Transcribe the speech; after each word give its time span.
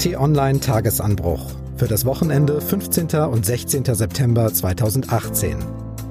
T-Online 0.00 0.60
Tagesanbruch 0.60 1.50
für 1.76 1.86
das 1.86 2.06
Wochenende 2.06 2.62
15. 2.62 3.08
und 3.20 3.44
16. 3.44 3.84
September 3.84 4.50
2018. 4.50 5.58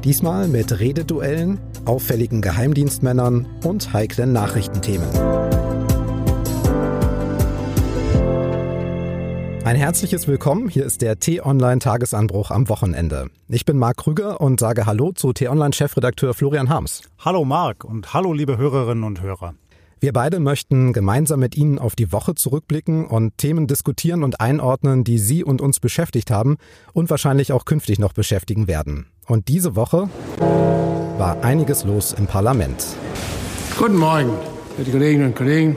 Diesmal 0.03 0.47
mit 0.47 0.79
Rededuellen, 0.79 1.59
auffälligen 1.85 2.43
Geheimdienstmännern 2.43 3.47
und 3.63 3.91
heiklen 3.91 4.31
Nachrichtenthemen. 4.31 5.09
Ein 9.63 9.75
herzliches 9.75 10.27
Willkommen. 10.27 10.69
Hier 10.69 10.85
ist 10.85 11.01
der 11.01 11.17
T-Online 11.17 11.79
Tagesanbruch 11.79 12.51
am 12.51 12.69
Wochenende. 12.69 13.31
Ich 13.47 13.65
bin 13.65 13.79
Marc 13.79 13.97
Krüger 13.97 14.39
und 14.39 14.59
sage 14.59 14.85
Hallo 14.85 15.13
zu 15.13 15.33
T-Online 15.33 15.73
Chefredakteur 15.73 16.35
Florian 16.35 16.69
Harms. 16.69 17.01
Hallo 17.17 17.43
Marc 17.43 17.85
und 17.85 18.13
hallo 18.13 18.33
liebe 18.33 18.55
Hörerinnen 18.55 19.03
und 19.03 19.23
Hörer. 19.23 19.55
Wir 20.01 20.13
beide 20.13 20.39
möchten 20.39 20.93
gemeinsam 20.93 21.41
mit 21.41 21.57
Ihnen 21.57 21.77
auf 21.77 21.93
die 21.93 22.13
Woche 22.13 22.33
zurückblicken 22.33 23.05
und 23.05 23.37
Themen 23.37 23.67
diskutieren 23.67 24.23
und 24.23 24.39
einordnen, 24.39 25.03
die 25.03 25.17
Sie 25.17 25.43
und 25.43 25.59
uns 25.59 25.81
beschäftigt 25.81 26.31
haben 26.31 26.55
und 26.93 27.09
wahrscheinlich 27.09 27.51
auch 27.51 27.65
künftig 27.65 27.99
noch 27.99 28.13
beschäftigen 28.13 28.69
werden. 28.69 29.07
Und 29.27 29.49
diese 29.49 29.75
Woche 29.75 30.09
war 31.17 31.43
einiges 31.43 31.83
los 31.83 32.13
im 32.13 32.27
Parlament. 32.27 32.85
Guten 33.77 33.97
Morgen, 33.97 34.31
liebe 34.77 34.91
Kolleginnen 34.91 35.27
und 35.27 35.35
Kollegen. 35.35 35.75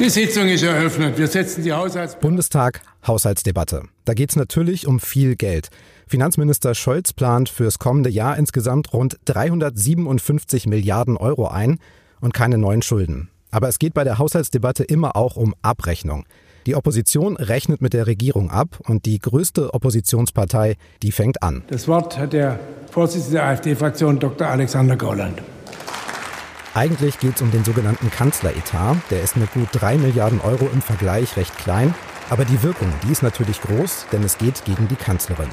Die 0.00 0.10
Sitzung 0.10 0.48
ist 0.48 0.64
eröffnet. 0.64 1.16
Wir 1.16 1.28
setzen 1.28 1.62
die 1.62 1.72
Haushalts 1.72 2.18
Bundestag 2.18 2.80
Haushaltsdebatte. 3.06 3.84
Da 4.04 4.14
geht 4.14 4.30
es 4.30 4.36
natürlich 4.36 4.88
um 4.88 4.98
viel 4.98 5.36
Geld. 5.36 5.68
Finanzminister 6.08 6.74
Scholz 6.74 7.12
plant 7.12 7.48
fürs 7.48 7.78
kommende 7.78 8.10
Jahr 8.10 8.36
insgesamt 8.36 8.92
rund 8.92 9.16
357 9.26 10.66
Milliarden 10.66 11.16
Euro 11.16 11.46
ein 11.46 11.78
und 12.20 12.34
keine 12.34 12.58
neuen 12.58 12.82
Schulden. 12.82 13.30
Aber 13.54 13.68
es 13.68 13.78
geht 13.78 13.94
bei 13.94 14.02
der 14.02 14.18
Haushaltsdebatte 14.18 14.82
immer 14.82 15.14
auch 15.14 15.36
um 15.36 15.54
Abrechnung. 15.62 16.26
Die 16.66 16.74
Opposition 16.74 17.36
rechnet 17.36 17.80
mit 17.80 17.92
der 17.92 18.08
Regierung 18.08 18.50
ab 18.50 18.80
und 18.88 19.06
die 19.06 19.20
größte 19.20 19.72
Oppositionspartei, 19.72 20.74
die 21.04 21.12
fängt 21.12 21.40
an. 21.44 21.62
Das 21.68 21.86
Wort 21.86 22.18
hat 22.18 22.32
der 22.32 22.58
Vorsitzende 22.90 23.36
der 23.36 23.46
AfD-Fraktion 23.46 24.18
Dr. 24.18 24.48
Alexander 24.48 24.96
Gauland. 24.96 25.40
Eigentlich 26.74 27.20
geht 27.20 27.36
es 27.36 27.42
um 27.42 27.52
den 27.52 27.62
sogenannten 27.62 28.10
Kanzleretat. 28.10 28.96
Der 29.10 29.22
ist 29.22 29.36
mit 29.36 29.52
gut 29.52 29.68
drei 29.70 29.98
Milliarden 29.98 30.40
Euro 30.40 30.68
im 30.72 30.82
Vergleich 30.82 31.36
recht 31.36 31.56
klein. 31.56 31.94
Aber 32.30 32.44
die 32.44 32.60
Wirkung, 32.64 32.92
die 33.06 33.12
ist 33.12 33.22
natürlich 33.22 33.60
groß, 33.60 34.06
denn 34.10 34.24
es 34.24 34.36
geht 34.36 34.64
gegen 34.64 34.88
die 34.88 34.96
Kanzlerin. 34.96 35.50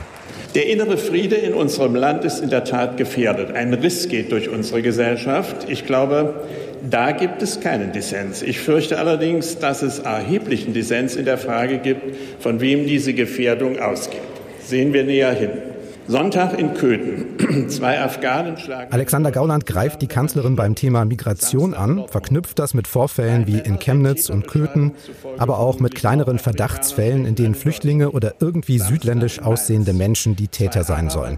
Der 0.54 0.68
innere 0.68 0.98
Friede 0.98 1.36
in 1.36 1.54
unserem 1.54 1.96
Land 1.96 2.26
ist 2.26 2.40
in 2.40 2.50
der 2.50 2.66
Tat 2.66 2.98
gefährdet. 2.98 3.56
Ein 3.56 3.74
Riss 3.74 4.10
geht 4.10 4.34
durch 4.34 4.50
unsere 4.50 4.82
Gesellschaft. 4.82 5.70
Ich 5.70 5.86
glaube, 5.86 6.44
da 6.90 7.14
gibt 7.14 7.42
es 7.42 7.62
keinen 7.62 7.94
Dissens. 7.94 8.42
Ich 8.42 8.60
fürchte 8.60 9.00
allerdings, 9.00 9.60
dass 9.60 9.82
es 9.82 10.00
erheblichen 10.00 10.74
Dissens 10.74 11.16
in 11.16 11.24
der 11.24 11.38
Frage 11.38 11.78
gibt, 11.78 12.02
von 12.40 12.60
wem 12.60 12.86
diese 12.86 13.14
Gefährdung 13.14 13.80
ausgeht. 13.80 14.20
Sehen 14.62 14.92
wir 14.94 15.06
näher 15.06 15.32
hin. 15.32 15.71
Sonntag 16.08 16.58
in 16.58 16.74
Köthen. 16.74 17.68
Zwei 17.70 18.02
Afghanen 18.02 18.58
schlagen. 18.58 18.92
Alexander 18.92 19.32
Gauland 19.32 19.66
greift 19.66 20.02
die 20.02 20.08
Kanzlerin 20.08 20.56
beim 20.56 20.76
Thema 20.76 21.06
Migration 21.06 21.74
an, 21.74 22.06
verknüpft 22.08 22.60
das 22.60 22.74
mit 22.74 22.88
Vorfällen 22.88 23.48
wie 23.48 23.60
in 23.60 23.80
Chemnitz 23.80 24.30
und 24.30 24.48
Köthen, 24.48 24.94
aber 25.38 25.60
auch 25.60 25.80
mit 25.80 25.96
kleineren 25.96 26.40
Verdachtsfällen, 26.40 27.26
in 27.26 27.36
denen 27.36 27.56
Flüchtlinge 27.56 28.12
oder 28.12 28.36
irgendwie 28.40 28.80
südländisch 28.80 29.42
aussehende 29.42 29.94
Menschen 29.94 30.36
die 30.36 30.48
Täter 30.48 30.84
sein 30.84 31.10
sollen. 31.10 31.38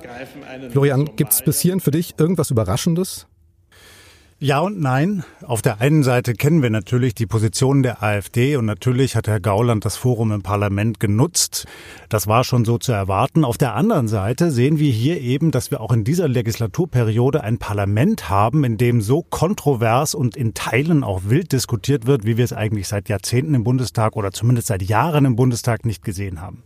Florian, 0.72 1.16
gibt 1.16 1.34
es 1.34 1.42
bis 1.42 1.60
hierhin 1.60 1.80
für 1.80 1.92
dich 1.92 2.16
irgendwas 2.18 2.52
Überraschendes? 2.52 3.28
Ja 4.44 4.60
und 4.60 4.78
nein. 4.78 5.24
Auf 5.42 5.62
der 5.62 5.80
einen 5.80 6.04
Seite 6.04 6.34
kennen 6.34 6.62
wir 6.62 6.70
natürlich 6.70 7.16
die 7.16 7.26
Position 7.26 7.82
der 7.82 8.04
AfD 8.04 8.58
und 8.58 8.66
natürlich 8.66 9.16
hat 9.16 9.30
Herr 9.30 9.40
Gauland 9.40 9.86
das 9.86 9.96
Forum 9.96 10.34
im 10.34 10.42
Parlament 10.42 11.00
genutzt. 11.00 11.66
Das 12.10 12.28
war 12.28 12.44
schon 12.44 12.66
so 12.66 12.78
zu 12.78 12.92
erwarten. 12.92 13.46
Auf 13.46 13.58
der 13.58 13.74
anderen 13.74 14.10
Seite 14.10 14.52
sehen 14.52 14.80
wir 14.80 14.92
hier 14.92 15.22
eben, 15.22 15.52
dass 15.52 15.72
wir 15.72 15.80
auch 15.80 15.94
in 15.94 16.04
dieser 16.04 16.28
Legislaturperiode 16.28 17.42
ein 17.42 17.58
Parlament 17.58 18.30
haben, 18.30 18.66
in 18.66 18.76
dem 18.76 19.00
so 19.00 19.22
kontrovers 19.22 20.14
und 20.14 20.36
in 20.36 20.54
Teilen 20.54 21.06
auch 21.06 21.22
wild 21.24 21.54
diskutiert 21.54 22.06
wird, 22.06 22.26
wie 22.26 22.36
wir 22.36 22.44
es 22.44 22.52
eigentlich 22.52 22.90
seit 22.90 23.08
Jahrzehnten 23.08 23.54
im 23.54 23.64
Bundestag 23.64 24.18
oder 24.18 24.34
zumindest 24.34 24.68
seit 24.68 24.84
Jahren 24.84 25.24
im 25.24 25.38
Bundestag 25.38 25.86
nicht 25.86 26.04
gesehen 26.04 26.42
haben. 26.42 26.64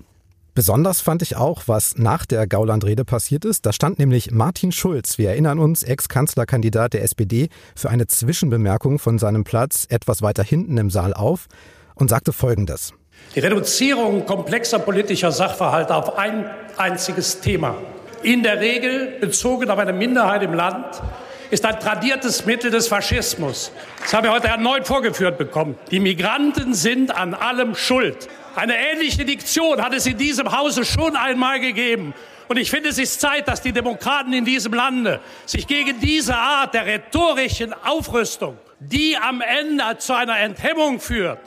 Besonders 0.57 1.01
fand 1.01 1.21
ich 1.21 1.35
auch, 1.35 1.67
was 1.67 1.99
nach 1.99 2.25
der 2.25 2.47
Gauland-Rede 2.47 3.05
passiert 3.05 3.45
ist. 3.45 3.67
Da 3.67 3.71
stand 3.71 3.99
nämlich 3.99 4.31
Martin 4.31 4.71
Schulz, 4.71 5.19
wir 5.19 5.29
erinnern 5.29 5.59
uns, 5.59 5.83
Ex-Kanzlerkandidat 5.83 6.93
der 6.93 7.03
SPD, 7.03 7.49
für 7.75 7.91
eine 7.91 8.07
Zwischenbemerkung 8.07 8.97
von 8.97 9.19
seinem 9.19 9.43
Platz 9.43 9.85
etwas 9.87 10.23
weiter 10.23 10.43
hinten 10.43 10.79
im 10.79 10.89
Saal 10.89 11.13
auf 11.13 11.45
und 11.93 12.09
sagte 12.09 12.33
Folgendes. 12.33 12.95
Die 13.35 13.39
Reduzierung 13.39 14.25
komplexer 14.25 14.79
politischer 14.79 15.31
Sachverhalte 15.31 15.93
auf 15.93 16.17
ein 16.17 16.49
einziges 16.75 17.39
Thema, 17.39 17.75
in 18.23 18.41
der 18.41 18.59
Regel 18.59 19.19
bezogen 19.19 19.69
auf 19.69 19.77
eine 19.77 19.93
Minderheit 19.93 20.41
im 20.41 20.55
Land, 20.55 21.03
ist 21.51 21.65
ein 21.65 21.79
tradiertes 21.79 22.47
Mittel 22.47 22.71
des 22.71 22.87
Faschismus. 22.87 23.71
Das 24.01 24.11
haben 24.11 24.23
wir 24.23 24.31
heute 24.31 24.47
erneut 24.47 24.87
vorgeführt 24.87 25.37
bekommen. 25.37 25.77
Die 25.91 25.99
Migranten 25.99 26.73
sind 26.73 27.15
an 27.15 27.35
allem 27.35 27.75
schuld. 27.75 28.27
Eine 28.57 28.75
ähnliche 28.75 29.23
Diktion 29.23 29.83
hat 29.83 29.93
es 29.93 30.07
in 30.07 30.17
diesem 30.17 30.51
Hause 30.51 30.83
schon 30.83 31.15
einmal 31.15 31.59
gegeben. 31.59 32.15
Und 32.47 32.57
ich 32.57 32.71
finde, 32.71 32.89
es 32.89 32.97
ist 32.97 33.21
Zeit, 33.21 33.47
dass 33.47 33.61
die 33.61 33.71
Demokraten 33.71 34.33
in 34.33 34.45
diesem 34.45 34.73
Lande 34.73 35.19
sich 35.45 35.67
gegen 35.67 35.99
diese 35.99 36.35
Art 36.35 36.73
der 36.73 36.87
rhetorischen 36.87 37.75
Aufrüstung, 37.85 38.57
die 38.79 39.15
am 39.15 39.41
Ende 39.41 39.99
zu 39.99 40.15
einer 40.15 40.39
Enthemmung 40.39 40.99
führt, 40.99 41.37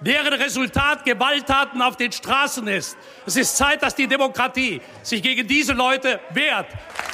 deren 0.00 0.32
Resultat 0.32 1.04
Gewalttaten 1.04 1.82
auf 1.82 1.96
den 1.96 2.12
Straßen 2.12 2.68
ist. 2.68 2.96
Es 3.26 3.34
ist 3.34 3.56
Zeit, 3.56 3.82
dass 3.82 3.96
die 3.96 4.06
Demokratie 4.06 4.80
sich 5.02 5.24
gegen 5.24 5.48
diese 5.48 5.72
Leute 5.72 6.20
wehrt. 6.30 6.66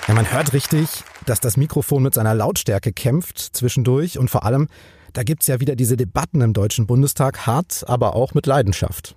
Ja, 0.06 0.12
man 0.12 0.30
hört 0.30 0.52
richtig, 0.52 0.86
dass 1.24 1.40
das 1.40 1.56
Mikrofon 1.56 2.02
mit 2.02 2.12
seiner 2.12 2.34
Lautstärke 2.34 2.92
kämpft 2.92 3.38
zwischendurch 3.38 4.18
und 4.18 4.28
vor 4.28 4.44
allem, 4.44 4.68
da 5.14 5.22
gibt 5.22 5.44
es 5.44 5.48
ja 5.48 5.60
wieder 5.60 5.76
diese 5.76 5.96
Debatten 5.96 6.42
im 6.42 6.52
Deutschen 6.52 6.86
Bundestag, 6.86 7.46
hart, 7.46 7.84
aber 7.86 8.14
auch 8.14 8.34
mit 8.34 8.44
Leidenschaft. 8.44 9.16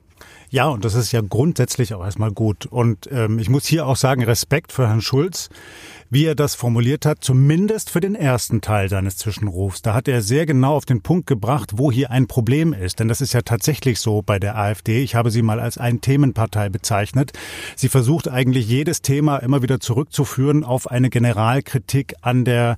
Ja, 0.52 0.68
und 0.68 0.84
das 0.84 0.96
ist 0.96 1.12
ja 1.12 1.22
grundsätzlich 1.22 1.94
auch 1.94 2.04
erstmal 2.04 2.32
gut. 2.32 2.66
Und 2.66 3.08
ähm, 3.12 3.38
ich 3.38 3.50
muss 3.50 3.68
hier 3.68 3.86
auch 3.86 3.96
sagen, 3.96 4.24
Respekt 4.24 4.72
für 4.72 4.88
Herrn 4.88 5.02
Schulz, 5.02 5.50
wie 6.10 6.26
er 6.26 6.34
das 6.34 6.56
formuliert 6.56 7.06
hat, 7.06 7.24
zumindest 7.24 7.92
für 7.92 8.00
den 8.00 8.16
ersten 8.16 8.60
Teil 8.60 8.90
seines 8.90 9.18
Zwischenrufs. 9.18 9.84
Da 9.84 9.94
hat 9.94 10.08
er 10.08 10.24
sehr 10.24 10.48
genau 10.48 10.74
auf 10.76 10.86
den 10.86 11.02
Punkt 11.04 11.28
gebracht, 11.28 11.74
wo 11.76 11.92
hier 11.92 12.10
ein 12.10 12.26
Problem 12.26 12.74
ist. 12.74 13.00
Denn 13.00 13.08
das 13.08 13.22
ist 13.22 13.34
ja 13.34 13.42
tatsächlich 13.44 14.00
so 14.00 14.24
bei 14.24 14.40
der 14.40 14.58
AfD. 14.58 15.04
Ich 15.04 15.14
habe 15.14 15.30
sie 15.30 15.44
mal 15.44 15.60
als 15.60 15.78
ein 15.78 16.02
Themenpartei 16.02 16.70
bezeichnet. 16.70 17.32
Sie 17.76 17.90
versucht 17.90 18.28
eigentlich 18.28 18.68
jedes 18.68 19.04
Thema 19.04 19.38
immer 19.38 19.62
wieder 19.62 19.80
zurückzuführen 19.80 20.64
auf 20.64 20.90
eine 20.90 21.12
Generalkritik 21.12 22.16
an 22.22 22.44
der 22.44 22.78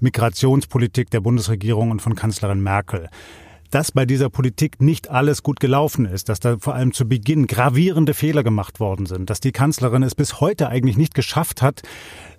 Migrationspolitik 0.00 1.10
der 1.10 1.20
Bundesregierung 1.20 1.90
und 1.90 2.00
von 2.00 2.14
Kanzlerin 2.14 2.62
Merkel 2.62 3.10
dass 3.70 3.92
bei 3.92 4.04
dieser 4.04 4.30
Politik 4.30 4.80
nicht 4.80 5.10
alles 5.10 5.42
gut 5.42 5.60
gelaufen 5.60 6.06
ist, 6.06 6.28
dass 6.28 6.40
da 6.40 6.58
vor 6.58 6.74
allem 6.74 6.92
zu 6.92 7.08
Beginn 7.08 7.46
gravierende 7.46 8.14
Fehler 8.14 8.42
gemacht 8.42 8.80
worden 8.80 9.06
sind, 9.06 9.30
dass 9.30 9.40
die 9.40 9.52
Kanzlerin 9.52 10.02
es 10.02 10.14
bis 10.14 10.40
heute 10.40 10.68
eigentlich 10.68 10.96
nicht 10.96 11.14
geschafft 11.14 11.62
hat, 11.62 11.82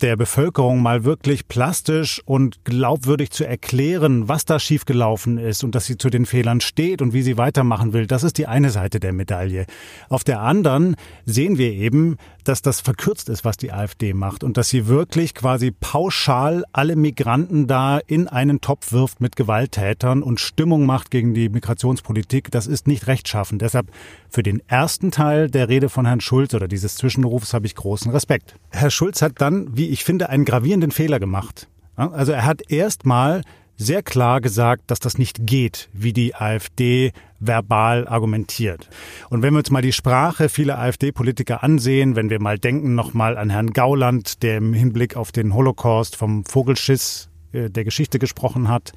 der 0.02 0.16
Bevölkerung 0.16 0.82
mal 0.82 1.04
wirklich 1.04 1.48
plastisch 1.48 2.22
und 2.26 2.64
glaubwürdig 2.66 3.32
zu 3.32 3.46
erklären, 3.46 4.28
was 4.28 4.46
da 4.46 4.60
schiefgelaufen 4.60 5.38
ist 5.38 5.64
und 5.64 5.76
dass 5.76 5.86
sie 5.86 5.98
zu 5.98 6.10
den 6.10 6.26
Fehlern 6.26 6.62
steht 6.62 7.02
und 7.02 7.14
wie 7.14 7.22
sie 7.22 7.38
weitermachen 7.38 7.94
will. 7.94 8.08
Das 8.08 8.24
ist 8.24 8.38
die 8.38 8.48
eine 8.48 8.70
Seite 8.70 9.00
der 9.00 9.14
Medaille. 9.14 9.66
Auf 10.10 10.24
der 10.24 10.42
anderen 10.42 10.96
sehen 11.26 11.58
wir 11.58 11.72
eben, 11.72 12.18
dass 12.44 12.62
das 12.62 12.82
verkürzt 12.82 13.30
ist, 13.30 13.46
was 13.46 13.58
die 13.58 13.72
AfD 13.72 14.14
macht 14.14 14.44
und 14.44 14.58
dass 14.58 14.70
sie 14.70 14.88
wirklich 14.88 15.34
quasi 15.34 15.72
pauschal 15.72 16.64
alle 16.74 16.96
Migranten 16.96 17.68
da 17.68 18.00
in 18.00 18.28
einen 18.28 18.62
Topf 18.62 18.92
wirft 18.92 19.22
mit 19.22 19.36
Gewalttätern 19.36 20.24
und 20.24 20.40
Stimmung 20.40 20.86
macht 20.86 21.12
gegen 21.12 21.34
die 21.34 21.50
Migrationspolitik. 21.50 22.52
Das 22.52 22.68
ist 22.68 22.88
nicht 22.88 23.08
rechtschaffend. 23.08 23.62
Deshalb 23.62 23.92
für 24.30 24.44
den 24.44 24.62
ersten 24.68 25.12
Teil 25.12 25.50
der 25.50 25.70
Rede 25.70 25.90
von 25.90 26.06
Herrn 26.06 26.22
Schulz 26.22 26.54
oder 26.54 26.68
dieses 26.68 26.96
Zwischenrufs 26.96 27.54
habe 27.54 27.66
ich 27.66 27.76
großen 27.76 28.12
Respekt. 28.12 28.56
Herr 28.70 28.92
Schulz 28.92 29.22
hat 29.22 29.34
dann, 29.40 29.76
wie 29.76 29.90
ich 29.90 30.04
finde, 30.04 30.30
einen 30.30 30.46
gravierenden 30.46 30.92
Fehler 30.92 31.20
gemacht. 31.20 31.68
Also 31.96 32.32
er 32.32 32.46
hat 32.46 32.72
erstmal 32.72 33.44
sehr 33.82 34.04
klar 34.04 34.42
gesagt, 34.42 34.84
dass 34.88 35.00
das 35.00 35.18
nicht 35.18 35.46
geht, 35.46 35.90
wie 35.94 36.14
die 36.14 36.36
AfD 36.36 37.12
verbal 37.40 38.08
argumentiert. 38.08 38.90
Und 39.30 39.42
wenn 39.42 39.54
wir 39.54 39.60
uns 39.60 39.72
mal 39.72 39.82
die 39.82 39.92
Sprache 39.92 40.50
vieler 40.50 40.78
AfD-Politiker 40.80 41.64
ansehen, 41.64 42.16
wenn 42.16 42.30
wir 42.30 42.40
mal 42.40 42.60
denken 42.60 42.94
nochmal 42.94 43.38
an 43.38 43.50
Herrn 43.50 43.72
Gauland, 43.72 44.44
der 44.44 44.58
im 44.58 44.74
Hinblick 44.74 45.18
auf 45.18 45.32
den 45.32 45.54
Holocaust 45.54 46.16
vom 46.16 46.46
Vogelschiss 46.46 47.30
äh, 47.52 47.70
der 47.70 47.84
Geschichte 47.84 48.20
gesprochen 48.20 48.68
hat, 48.68 48.94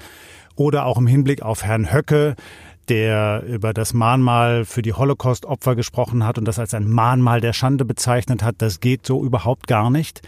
oder 0.56 0.84
auch 0.86 0.98
im 0.98 1.06
Hinblick 1.06 1.42
auf 1.42 1.64
Herrn 1.64 1.92
Höcke, 1.92 2.36
der 2.88 3.42
über 3.44 3.72
das 3.72 3.94
Mahnmal 3.94 4.66
für 4.66 4.82
die 4.82 4.92
Holocaust-Opfer 4.92 5.74
gesprochen 5.74 6.26
hat 6.26 6.36
und 6.38 6.44
das 6.44 6.58
als 6.58 6.74
ein 6.74 6.88
Mahnmal 6.88 7.40
der 7.40 7.54
Schande 7.54 7.84
bezeichnet 7.86 8.42
hat. 8.42 8.56
Das 8.58 8.80
geht 8.80 9.06
so 9.06 9.24
überhaupt 9.24 9.66
gar 9.66 9.90
nicht. 9.90 10.20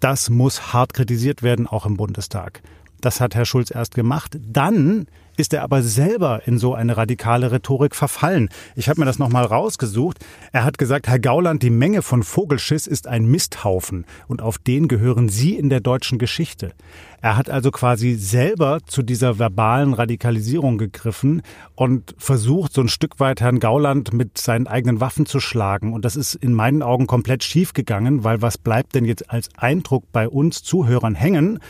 Das 0.00 0.30
muss 0.30 0.72
hart 0.72 0.94
kritisiert 0.94 1.42
werden, 1.42 1.66
auch 1.66 1.84
im 1.84 1.98
Bundestag. 1.98 2.62
Das 3.00 3.20
hat 3.20 3.34
Herr 3.34 3.44
Schulz 3.44 3.70
erst 3.70 3.94
gemacht. 3.94 4.38
Dann 4.40 5.06
ist 5.38 5.54
er 5.54 5.62
aber 5.62 5.82
selber 5.82 6.42
in 6.46 6.58
so 6.58 6.74
eine 6.74 6.96
radikale 6.96 7.52
Rhetorik 7.52 7.94
verfallen. 7.94 8.48
Ich 8.74 8.88
habe 8.88 9.00
mir 9.00 9.06
das 9.06 9.20
nochmal 9.20 9.44
rausgesucht. 9.44 10.18
Er 10.52 10.64
hat 10.64 10.78
gesagt, 10.78 11.06
Herr 11.06 11.20
Gauland, 11.20 11.62
die 11.62 11.70
Menge 11.70 12.02
von 12.02 12.24
Vogelschiss 12.24 12.86
ist 12.86 13.06
ein 13.06 13.24
Misthaufen 13.26 14.04
und 14.26 14.42
auf 14.42 14.58
den 14.58 14.88
gehören 14.88 15.28
Sie 15.28 15.56
in 15.56 15.68
der 15.68 15.80
deutschen 15.80 16.18
Geschichte. 16.18 16.72
Er 17.20 17.36
hat 17.36 17.50
also 17.50 17.70
quasi 17.70 18.14
selber 18.14 18.78
zu 18.86 19.02
dieser 19.02 19.38
verbalen 19.38 19.94
Radikalisierung 19.94 20.78
gegriffen 20.78 21.42
und 21.74 22.14
versucht, 22.18 22.72
so 22.72 22.80
ein 22.80 22.88
Stück 22.88 23.20
weit 23.20 23.40
Herrn 23.40 23.60
Gauland 23.60 24.12
mit 24.12 24.38
seinen 24.38 24.66
eigenen 24.66 25.00
Waffen 25.00 25.26
zu 25.26 25.40
schlagen. 25.40 25.92
Und 25.92 26.04
das 26.04 26.16
ist 26.16 26.34
in 26.34 26.52
meinen 26.52 26.82
Augen 26.82 27.06
komplett 27.06 27.44
schief 27.44 27.72
gegangen, 27.72 28.24
weil 28.24 28.42
was 28.42 28.58
bleibt 28.58 28.94
denn 28.94 29.04
jetzt 29.04 29.30
als 29.30 29.48
Eindruck 29.56 30.04
bei 30.12 30.28
uns 30.28 30.62
Zuhörern 30.62 31.14
hängen? 31.14 31.60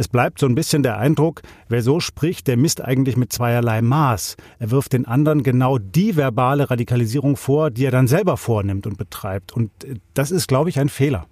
Es 0.00 0.08
bleibt 0.08 0.38
so 0.38 0.46
ein 0.46 0.54
bisschen 0.54 0.82
der 0.82 0.96
Eindruck, 0.96 1.42
wer 1.68 1.82
so 1.82 2.00
spricht, 2.00 2.46
der 2.46 2.56
misst 2.56 2.80
eigentlich 2.80 3.18
mit 3.18 3.34
zweierlei 3.34 3.82
Maß. 3.82 4.38
Er 4.58 4.70
wirft 4.70 4.94
den 4.94 5.04
anderen 5.04 5.42
genau 5.42 5.76
die 5.76 6.16
verbale 6.16 6.70
Radikalisierung 6.70 7.36
vor, 7.36 7.70
die 7.70 7.84
er 7.84 7.90
dann 7.90 8.08
selber 8.08 8.38
vornimmt 8.38 8.86
und 8.86 8.96
betreibt. 8.96 9.52
Und 9.52 9.84
äh, 9.84 9.96
das 10.14 10.30
ist, 10.30 10.48
glaube 10.48 10.70
ich, 10.70 10.80
ein 10.80 10.88
Fehler. 10.88 11.26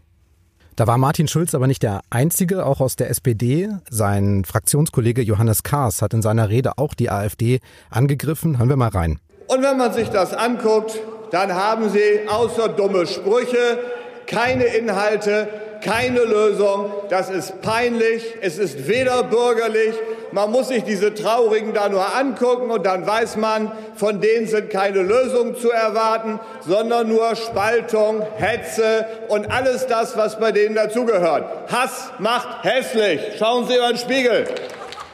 Da 0.77 0.87
war 0.87 0.99
Martin 0.99 1.29
Schulz 1.29 1.55
aber 1.55 1.67
nicht 1.67 1.83
der 1.83 2.03
Einzige, 2.11 2.67
auch 2.67 2.83
aus 2.83 2.97
der 2.97 3.09
SPD. 3.09 3.71
Sein 3.89 4.45
Fraktionskollege 4.45 5.23
Johannes 5.23 5.63
Kahrs 5.63 6.03
hat 6.03 6.13
in 6.13 6.21
seiner 6.21 6.51
Rede 6.51 6.77
auch 6.77 6.93
die 6.93 7.11
AfD 7.11 7.61
angegriffen. 7.89 8.59
Hören 8.59 8.69
wir 8.69 8.77
mal 8.77 8.91
rein. 8.91 9.19
Und 9.47 9.63
wenn 9.63 9.79
man 9.79 9.95
sich 9.95 10.11
das 10.11 10.35
anguckt, 10.35 11.01
dann 11.31 11.55
haben 11.55 11.89
sie 11.89 12.29
außer 12.29 12.69
dumme 12.69 13.07
Sprüche 13.07 13.79
keine 14.27 14.65
Inhalte, 14.65 15.49
keine 15.83 16.21
Lösung. 16.21 16.91
Das 17.09 17.31
ist 17.31 17.61
peinlich. 17.63 18.23
Es 18.41 18.59
ist 18.59 18.89
weder 18.89 19.23
bürgerlich. 19.23 19.95
Man 20.33 20.51
muss 20.51 20.69
sich 20.69 20.85
diese 20.85 21.15
Traurigen 21.15 21.73
da 21.73 21.89
nur 21.89 22.15
angucken 22.15 22.71
und 22.71 22.85
dann 22.85 23.07
weiß 23.07 23.37
man, 23.37 23.73
von 23.95 24.21
denen 24.21 24.47
sind 24.47 24.69
keine 24.69 25.01
Lösungen 25.03 25.57
zu 25.57 25.71
erwarten, 25.71 26.39
sondern 26.61 27.09
nur 27.09 27.35
Spaltung, 27.35 28.23
Hetze 28.37 29.07
und 29.29 29.51
alles 29.51 29.87
das, 29.87 30.17
was 30.17 30.39
bei 30.39 30.53
denen 30.53 30.75
dazugehört. 30.75 31.73
Hass 31.73 32.11
macht 32.19 32.63
hässlich. 32.65 33.21
Schauen 33.39 33.67
Sie 33.67 33.77
über 33.77 33.89
den 33.89 33.97
Spiegel. 33.97 34.47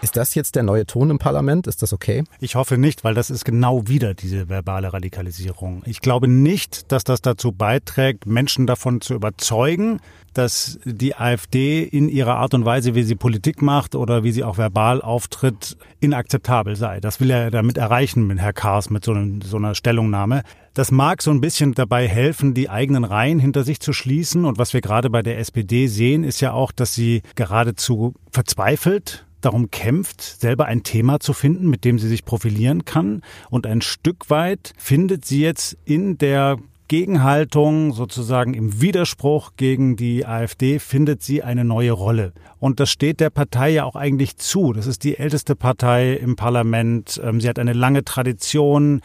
Ist 0.04 0.18
das 0.18 0.34
jetzt 0.34 0.54
der 0.54 0.64
neue 0.64 0.84
Ton 0.84 1.08
im 1.08 1.18
Parlament? 1.18 1.66
Ist 1.66 1.80
das 1.80 1.94
okay? 1.94 2.24
Ich 2.38 2.56
hoffe 2.56 2.76
nicht, 2.76 3.04
weil 3.04 3.14
das 3.14 3.30
ist 3.30 3.46
genau 3.46 3.88
wieder 3.88 4.12
diese 4.12 4.50
verbale 4.50 4.92
Radikalisierung. 4.92 5.82
Ich 5.86 6.02
glaube 6.02 6.28
nicht, 6.28 6.92
dass 6.92 7.04
das 7.04 7.22
dazu 7.22 7.52
beiträgt, 7.52 8.26
Menschen 8.26 8.66
davon 8.66 9.00
zu 9.00 9.14
überzeugen, 9.14 10.00
dass 10.34 10.78
die 10.84 11.16
AfD 11.16 11.82
in 11.82 12.08
ihrer 12.08 12.36
Art 12.36 12.54
und 12.54 12.64
Weise, 12.64 12.94
wie 12.94 13.02
sie 13.02 13.14
Politik 13.14 13.62
macht 13.62 13.94
oder 13.94 14.24
wie 14.24 14.32
sie 14.32 14.44
auch 14.44 14.58
verbal 14.58 15.00
auftritt, 15.00 15.76
inakzeptabel 16.00 16.76
sei. 16.76 17.00
Das 17.00 17.20
will 17.20 17.30
er 17.30 17.50
damit 17.50 17.78
erreichen 17.78 18.26
mit 18.26 18.38
Herr 18.38 18.52
Kars 18.52 18.90
mit 18.90 19.04
so, 19.04 19.12
einem, 19.12 19.42
so 19.42 19.56
einer 19.56 19.74
Stellungnahme. 19.74 20.42
Das 20.74 20.90
mag 20.90 21.22
so 21.22 21.30
ein 21.30 21.40
bisschen 21.40 21.72
dabei 21.72 22.08
helfen, 22.08 22.52
die 22.52 22.68
eigenen 22.68 23.04
Reihen 23.04 23.38
hinter 23.38 23.62
sich 23.62 23.80
zu 23.80 23.92
schließen. 23.92 24.44
Und 24.44 24.58
was 24.58 24.74
wir 24.74 24.80
gerade 24.80 25.08
bei 25.08 25.22
der 25.22 25.38
SPD 25.38 25.86
sehen, 25.86 26.24
ist 26.24 26.40
ja 26.40 26.52
auch, 26.52 26.72
dass 26.72 26.94
sie 26.94 27.22
geradezu 27.36 28.14
verzweifelt 28.30 29.24
darum 29.44 29.70
kämpft, 29.70 30.22
selber 30.22 30.66
ein 30.66 30.82
Thema 30.82 31.20
zu 31.20 31.32
finden, 31.32 31.68
mit 31.68 31.84
dem 31.84 31.98
sie 31.98 32.08
sich 32.08 32.24
profilieren 32.24 32.84
kann. 32.84 33.22
Und 33.50 33.66
ein 33.66 33.82
Stück 33.82 34.30
weit 34.30 34.72
findet 34.78 35.24
sie 35.24 35.42
jetzt 35.42 35.76
in 35.84 36.18
der 36.18 36.58
Gegenhaltung, 36.88 37.92
sozusagen 37.92 38.54
im 38.54 38.80
Widerspruch 38.80 39.52
gegen 39.56 39.96
die 39.96 40.26
AfD, 40.26 40.78
findet 40.78 41.22
sie 41.22 41.42
eine 41.42 41.64
neue 41.64 41.92
Rolle. 41.92 42.32
Und 42.58 42.80
das 42.80 42.90
steht 42.90 43.20
der 43.20 43.30
Partei 43.30 43.70
ja 43.70 43.84
auch 43.84 43.96
eigentlich 43.96 44.36
zu. 44.36 44.72
Das 44.72 44.86
ist 44.86 45.04
die 45.04 45.18
älteste 45.18 45.56
Partei 45.56 46.14
im 46.14 46.36
Parlament. 46.36 47.20
Ähm, 47.24 47.40
sie 47.40 47.48
hat 47.48 47.58
eine 47.58 47.72
lange 47.72 48.04
Tradition 48.04 49.00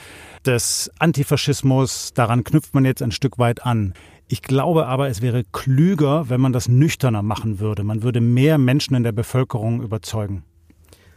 des 0.46 0.92
Antifaschismus. 1.00 2.14
Daran 2.14 2.44
knüpft 2.44 2.74
man 2.74 2.86
jetzt 2.86 3.02
ein 3.02 3.12
Stück 3.12 3.40
weit 3.40 3.66
an. 3.66 3.94
Ich 4.28 4.42
glaube 4.42 4.86
aber, 4.86 5.10
es 5.10 5.22
wäre 5.22 5.44
klüger, 5.52 6.30
wenn 6.30 6.42
man 6.42 6.54
das 6.54 6.68
nüchterner 6.68 7.24
machen 7.24 7.60
würde. 7.60 7.84
Man 7.84 8.04
würde 8.04 8.22
mehr 8.22 8.58
Menschen 8.58 8.96
in 8.96 9.04
der 9.04 9.12
Bevölkerung 9.12 9.82
überzeugen. 9.82 10.44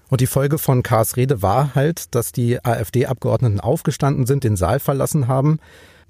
Und 0.09 0.21
die 0.21 0.27
Folge 0.27 0.59
von 0.59 0.83
Kars 0.83 1.17
Rede 1.17 1.43
war 1.43 1.75
halt, 1.75 2.15
dass 2.15 2.33
die 2.33 2.63
AfD-Abgeordneten 2.63 3.61
aufgestanden 3.61 4.27
sind, 4.27 4.45
den 4.45 4.57
Saal 4.57 4.79
verlassen 4.79 5.27
haben. 5.27 5.59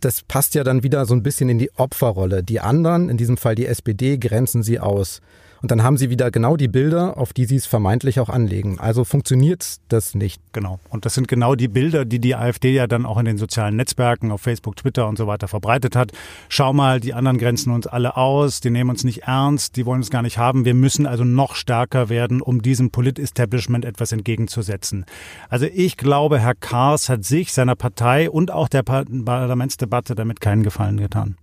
Das 0.03 0.21
passt 0.23 0.57
ja 0.57 0.65
dann 0.65 0.83
wieder 0.83 1.07
so 1.07 1.15
ein 1.15 1.23
bisschen 1.23 1.49
in 1.49 1.61
die 1.61 1.71
Opferrolle. 1.77 2.43
Die 2.43 2.59
anderen, 2.59 3.09
in 3.09 3.17
diesem 3.17 3.37
Fall 3.37 3.55
die 3.55 3.67
SPD, 3.67 4.19
grenzen 4.19 4.65
sie 4.65 4.81
aus. 4.81 5.21
Und 5.62 5.70
dann 5.70 5.85
haben 5.85 5.97
sie 5.97 6.11
wieder 6.11 6.32
genau 6.32 6.56
die 6.56 6.67
Bilder, 6.67 7.17
auf 7.17 7.32
die 7.32 7.44
sie 7.44 7.55
es 7.55 7.67
vermeintlich 7.67 8.19
auch 8.19 8.29
anlegen. 8.29 8.81
Also 8.81 9.05
funktioniert 9.05 9.76
das 9.88 10.17
nicht. 10.17 10.43
Genau. 10.53 10.81
Und 10.91 11.06
das 11.06 11.14
sind 11.14 11.29
genau 11.29 11.55
die 11.55 11.69
Bilder, 11.69 12.05
die 12.05 12.19
die 12.19 12.35
AfD 12.35 12.73
ja 12.73 12.88
dann 12.88 13.06
auch 13.06 13.17
in 13.17 13.25
den 13.25 13.38
sozialen 13.38 13.76
Netzwerken, 13.76 14.32
auf 14.32 14.41
Facebook, 14.41 14.75
Twitter 14.75 15.09
und 15.09 15.17
so 15.17 15.29
weiter 15.29 15.47
verbreitet 15.47 15.94
hat. 15.94 16.11
Schau 16.49 16.73
mal, 16.73 16.99
die 16.99 17.14
anderen 17.14 17.38
grenzen 17.38 17.73
uns 17.73 17.87
alle 17.87 18.17
aus, 18.17 18.61
die 18.61 18.70
nehmen 18.70 18.91
uns 18.91 19.05
nicht 19.05 19.23
ernst, 19.23 19.76
die 19.76 19.87
wollen 19.87 20.00
uns 20.00 20.11
gar 20.11 20.23
nicht 20.23 20.37
haben. 20.37 20.64
Wir 20.64 20.75
müssen 20.75 21.06
also 21.06 21.23
noch 21.23 21.55
stärker 21.55 22.08
werden, 22.08 22.43
um 22.43 22.61
diesem 22.61 22.91
Polit-Establishment 22.91 23.85
etwas 23.85 24.11
entgegenzusetzen. 24.11 25.06
Also 25.49 25.67
ich 25.73 25.97
glaube, 25.97 26.41
Herr 26.41 26.56
Kars 26.56 27.08
hat 27.08 27.25
sich, 27.25 27.53
seiner 27.53 27.76
Partei 27.76 28.29
und 28.29 28.50
auch 28.50 28.69
der 28.69 28.82
Parlamentsdebatte 28.82 30.17
damit 30.17 30.41
keinen 30.41 30.65
Gefallen 30.65 30.97
getan. 30.97 31.37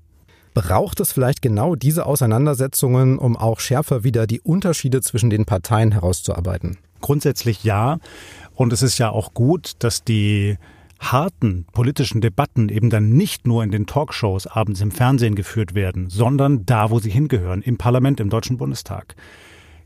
Braucht 0.54 1.00
es 1.00 1.12
vielleicht 1.12 1.42
genau 1.42 1.75
diese 1.75 2.06
Auseinandersetzungen, 2.06 3.18
um 3.18 3.38
auch 3.38 3.60
schärfer 3.60 4.04
wieder 4.04 4.28
die 4.28 4.42
Unterschiede 4.42 5.01
zwischen 5.01 5.30
den 5.30 5.46
Parteien 5.46 5.92
herauszuarbeiten? 5.92 6.78
Grundsätzlich 7.01 7.63
ja. 7.63 8.00
Und 8.56 8.74
es 8.74 8.81
ist 8.81 8.98
ja 8.98 9.10
auch 9.10 9.34
gut, 9.34 9.74
dass 9.80 10.04
die 10.04 10.57
harten 11.00 11.66
politischen 11.72 12.19
Debatten 12.19 12.69
eben 12.69 12.90
dann 12.90 13.12
nicht 13.12 13.48
nur 13.48 13.63
in 13.63 13.72
den 13.72 13.86
Talkshows 13.86 14.48
abends 14.48 14.81
im 14.81 14.92
Fernsehen 14.92 15.36
geführt 15.36 15.74
werden, 15.74 16.10
sondern 16.10 16.66
da, 16.66 16.90
wo 16.90 17.00
sie 17.00 17.10
hingehören, 17.10 17.62
im 17.62 17.78
Parlament, 17.78 18.19
im 18.19 18.30
Deutschen 18.30 18.57
Bundestag. 18.57 19.16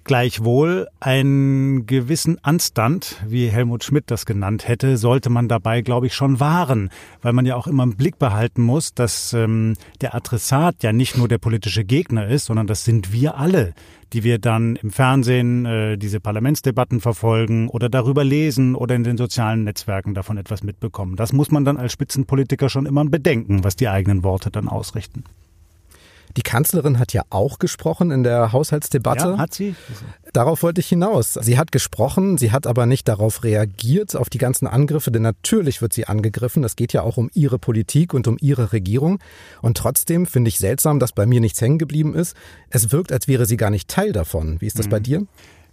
Gleichwohl 0.06 0.90
einen 1.00 1.86
gewissen 1.86 2.38
Anstand, 2.44 3.24
wie 3.26 3.48
Helmut 3.48 3.86
Schmidt 3.86 4.12
das 4.12 4.26
genannt 4.26 4.68
hätte, 4.68 4.98
sollte 4.98 5.30
man 5.30 5.48
dabei, 5.48 5.82
glaube 5.82 6.08
ich, 6.08 6.14
schon 6.14 6.42
wahren, 6.42 6.90
weil 7.22 7.32
man 7.32 7.46
ja 7.46 7.56
auch 7.56 7.68
immer 7.68 7.84
im 7.84 7.96
Blick 7.96 8.20
behalten 8.20 8.64
muss, 8.64 8.94
dass 8.94 9.32
ähm, 9.32 9.76
der 10.02 10.14
Adressat 10.14 10.84
ja 10.84 10.92
nicht 10.92 11.18
nur 11.18 11.30
der 11.30 11.38
politische 11.38 11.86
Gegner 11.86 12.28
ist, 12.28 12.46
sondern 12.46 12.68
das 12.68 12.84
sind 12.84 13.14
wir 13.14 13.38
alle, 13.38 13.74
die 14.12 14.26
wir 14.26 14.40
dann 14.40 14.76
im 14.76 14.92
Fernsehen 14.92 15.66
äh, 15.66 15.98
diese 15.98 16.20
Parlamentsdebatten 16.20 17.00
verfolgen 17.00 17.70
oder 17.70 17.88
darüber 17.88 18.26
lesen 18.26 18.76
oder 18.76 18.96
in 18.96 19.06
den 19.06 19.18
sozialen 19.18 19.64
Netzwerken 19.64 20.14
davon 20.14 20.38
etwas 20.38 20.64
mitbekommen. 20.64 21.16
Das 21.16 21.32
muss 21.32 21.50
man 21.50 21.64
dann 21.64 21.78
als 21.78 21.94
Spitzenpolitiker 21.94 22.68
schon 22.68 22.86
immer 22.88 23.06
bedenken, 23.06 23.64
was 23.64 23.78
die 23.78 23.88
eigenen 23.88 24.24
Worte 24.24 24.52
dann 24.52 24.68
ausrichten. 24.68 25.24
Die 26.38 26.42
Kanzlerin 26.42 27.00
hat 27.00 27.14
ja 27.14 27.24
auch 27.30 27.60
gesprochen 27.60 28.12
in 28.12 28.24
der 28.24 28.52
Haushaltsdebatte. 28.52 29.30
Ja, 29.30 29.38
hat 29.38 29.54
sie? 29.54 29.76
Darauf 30.34 30.64
wollte 30.64 30.82
ich 30.82 30.88
hinaus. 30.88 31.34
Sie 31.34 31.58
hat 31.58 31.72
gesprochen, 31.72 32.38
sie 32.38 32.52
hat 32.52 32.66
aber 32.66 32.86
nicht 32.86 33.08
darauf 33.08 33.44
reagiert, 33.44 34.16
auf 34.16 34.30
die 34.30 34.40
ganzen 34.40 34.66
Angriffe, 34.66 35.12
denn 35.12 35.22
natürlich 35.22 35.82
wird 35.82 35.94
sie 35.94 36.08
angegriffen. 36.08 36.64
Es 36.64 36.76
geht 36.76 36.92
ja 36.92 37.04
auch 37.04 37.18
um 37.18 37.30
ihre 37.34 37.60
Politik 37.60 38.14
und 38.14 38.28
um 38.28 38.38
ihre 38.42 38.74
Regierung. 38.74 39.20
Und 39.62 39.78
trotzdem 39.78 40.26
finde 40.26 40.50
ich 40.50 40.58
seltsam, 40.58 41.00
dass 41.00 41.12
bei 41.12 41.26
mir 41.26 41.40
nichts 41.40 41.62
hängen 41.62 41.78
geblieben 41.78 42.16
ist. 42.16 42.36
Es 42.70 42.92
wirkt, 42.92 43.12
als 43.12 43.28
wäre 43.28 43.46
sie 43.46 43.58
gar 43.58 43.70
nicht 43.70 43.88
Teil 43.88 44.12
davon. 44.12 44.60
Wie 44.60 44.68
ist 44.68 44.80
das 44.80 44.88
mhm. 44.88 44.92
bei 44.92 45.00
dir? 45.00 45.28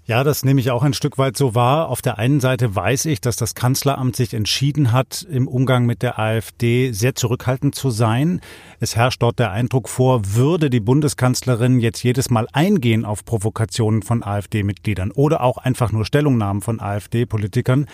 Ja, 0.07 0.25
das 0.25 0.45
nehme 0.45 0.61
ich 0.61 0.73
auch 0.73 0.83
ein 0.83 0.95
Stück 0.95 1.19
weit 1.19 1.37
so 1.37 1.54
wahr. 1.54 1.88
Auf 1.88 2.02
der 2.02 2.19
einen 2.19 2.40
Seite 2.40 2.75
weiß 2.75 3.04
ich, 3.04 3.21
dass 3.21 3.37
das 3.37 3.54
Kanzleramt 3.54 4.16
sich 4.16 4.35
entschieden 4.35 4.90
hat, 4.92 5.25
im 5.30 5.47
Umgang 5.47 5.87
mit 5.87 6.02
der 6.02 6.19
AfD 6.19 6.90
sehr 6.90 7.14
zurückhaltend 7.14 7.75
zu 7.75 7.90
sein. 7.90 8.40
Es 8.80 8.97
herrscht 8.97 9.23
dort 9.23 9.38
der 9.38 9.52
Eindruck 9.52 9.88
vor, 9.88 10.35
würde 10.35 10.71
die 10.71 10.80
Bundeskanzlerin 10.80 11.80
jetzt 11.80 12.02
jedes 12.02 12.30
Mal 12.30 12.49
eingehen 12.52 13.04
auf 13.04 13.25
Provokationen 13.25 14.02
von 14.02 14.25
AfD-Mitgliedern 14.25 15.12
oder 15.12 15.42
auch 15.42 15.59
einfach 15.59 15.92
nur 15.92 16.07
Stellungnahmen 16.07 16.62
von 16.62 16.80
AfD-Politikern, 16.80 17.87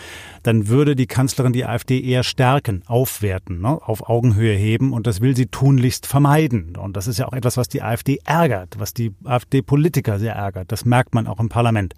dann 0.45 0.69
würde 0.69 0.95
die 0.95 1.09
Kanzlerin 1.09 1.53
die 1.53 1.67
AfD 1.67 2.01
eher 2.01 2.23
stärken, 2.23 2.83
aufwerten, 2.87 3.61
ne, 3.61 3.81
auf 3.83 4.09
Augenhöhe 4.09 4.55
heben 4.55 4.93
und 4.93 5.09
das 5.09 5.21
will 5.21 5.37
sie 5.37 5.47
tunlichst 5.47 6.07
vermeiden. 6.07 6.77
Und 6.77 6.97
das 6.97 7.09
ist 7.09 7.19
ja 7.19 7.27
auch 7.27 7.33
etwas, 7.33 7.57
was 7.57 7.69
die 7.69 7.83
AfD 7.83 8.21
ärgert, 8.25 8.79
was 8.79 8.95
die 8.95 9.13
AfD-Politiker 9.25 10.21
sehr 10.21 10.35
ärgert. 10.35 10.71
Das 10.71 10.85
merkt 10.85 11.13
man 11.13 11.27
auch 11.27 11.41
im 11.41 11.49
Parlament. 11.49 11.95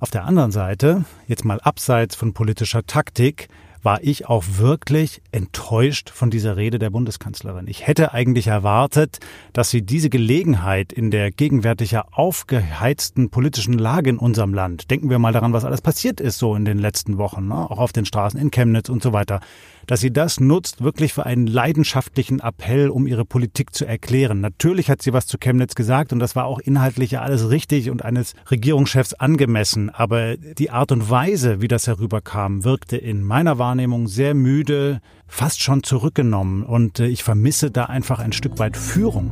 Auf 0.00 0.10
der 0.10 0.24
anderen 0.24 0.52
Seite, 0.52 1.04
jetzt 1.26 1.44
mal 1.44 1.60
abseits 1.60 2.14
von 2.14 2.32
politischer 2.32 2.86
Taktik, 2.86 3.48
war 3.82 4.02
ich 4.02 4.28
auch 4.28 4.44
wirklich 4.56 5.22
enttäuscht 5.32 6.10
von 6.10 6.30
dieser 6.30 6.56
Rede 6.56 6.78
der 6.78 6.90
Bundeskanzlerin. 6.90 7.66
Ich 7.68 7.86
hätte 7.86 8.12
eigentlich 8.12 8.48
erwartet, 8.48 9.18
dass 9.52 9.70
sie 9.70 9.82
diese 9.82 10.10
Gelegenheit 10.10 10.92
in 10.92 11.10
der 11.10 11.30
gegenwärtig 11.30 11.96
aufgeheizten 11.96 13.30
politischen 13.30 13.78
Lage 13.78 14.10
in 14.10 14.18
unserem 14.18 14.52
Land, 14.52 14.90
denken 14.90 15.10
wir 15.10 15.18
mal 15.18 15.32
daran, 15.32 15.52
was 15.52 15.64
alles 15.64 15.80
passiert 15.80 16.20
ist 16.20 16.38
so 16.38 16.54
in 16.54 16.64
den 16.64 16.78
letzten 16.78 17.18
Wochen, 17.18 17.48
ne? 17.48 17.54
auch 17.54 17.78
auf 17.78 17.92
den 17.92 18.04
Straßen 18.04 18.38
in 18.38 18.50
Chemnitz 18.50 18.88
und 18.88 19.02
so 19.02 19.12
weiter, 19.12 19.40
dass 19.88 20.00
sie 20.00 20.12
das 20.12 20.38
nutzt 20.38 20.84
wirklich 20.84 21.14
für 21.14 21.26
einen 21.26 21.46
leidenschaftlichen 21.46 22.40
Appell, 22.40 22.90
um 22.90 23.06
ihre 23.06 23.24
Politik 23.24 23.74
zu 23.74 23.86
erklären. 23.86 24.40
Natürlich 24.40 24.90
hat 24.90 25.02
sie 25.02 25.12
was 25.12 25.26
zu 25.26 25.38
Chemnitz 25.38 25.74
gesagt 25.74 26.12
und 26.12 26.20
das 26.20 26.36
war 26.36 26.44
auch 26.44 26.60
inhaltlich 26.60 27.12
ja 27.12 27.22
alles 27.22 27.50
richtig 27.50 27.90
und 27.90 28.04
eines 28.04 28.34
Regierungschefs 28.50 29.14
angemessen. 29.14 29.88
Aber 29.90 30.36
die 30.36 30.70
Art 30.70 30.92
und 30.92 31.10
Weise, 31.10 31.62
wie 31.62 31.68
das 31.68 31.86
herüberkam, 31.86 32.64
wirkte 32.64 32.98
in 32.98 33.24
meiner 33.24 33.58
Wahrnehmung 33.58 34.08
sehr 34.08 34.34
müde, 34.34 35.00
fast 35.26 35.62
schon 35.62 35.82
zurückgenommen 35.82 36.62
und 36.62 37.00
äh, 37.00 37.06
ich 37.06 37.24
vermisse 37.24 37.70
da 37.70 37.84
einfach 37.86 38.18
ein 38.18 38.32
Stück 38.32 38.58
weit 38.58 38.76
Führung. 38.76 39.30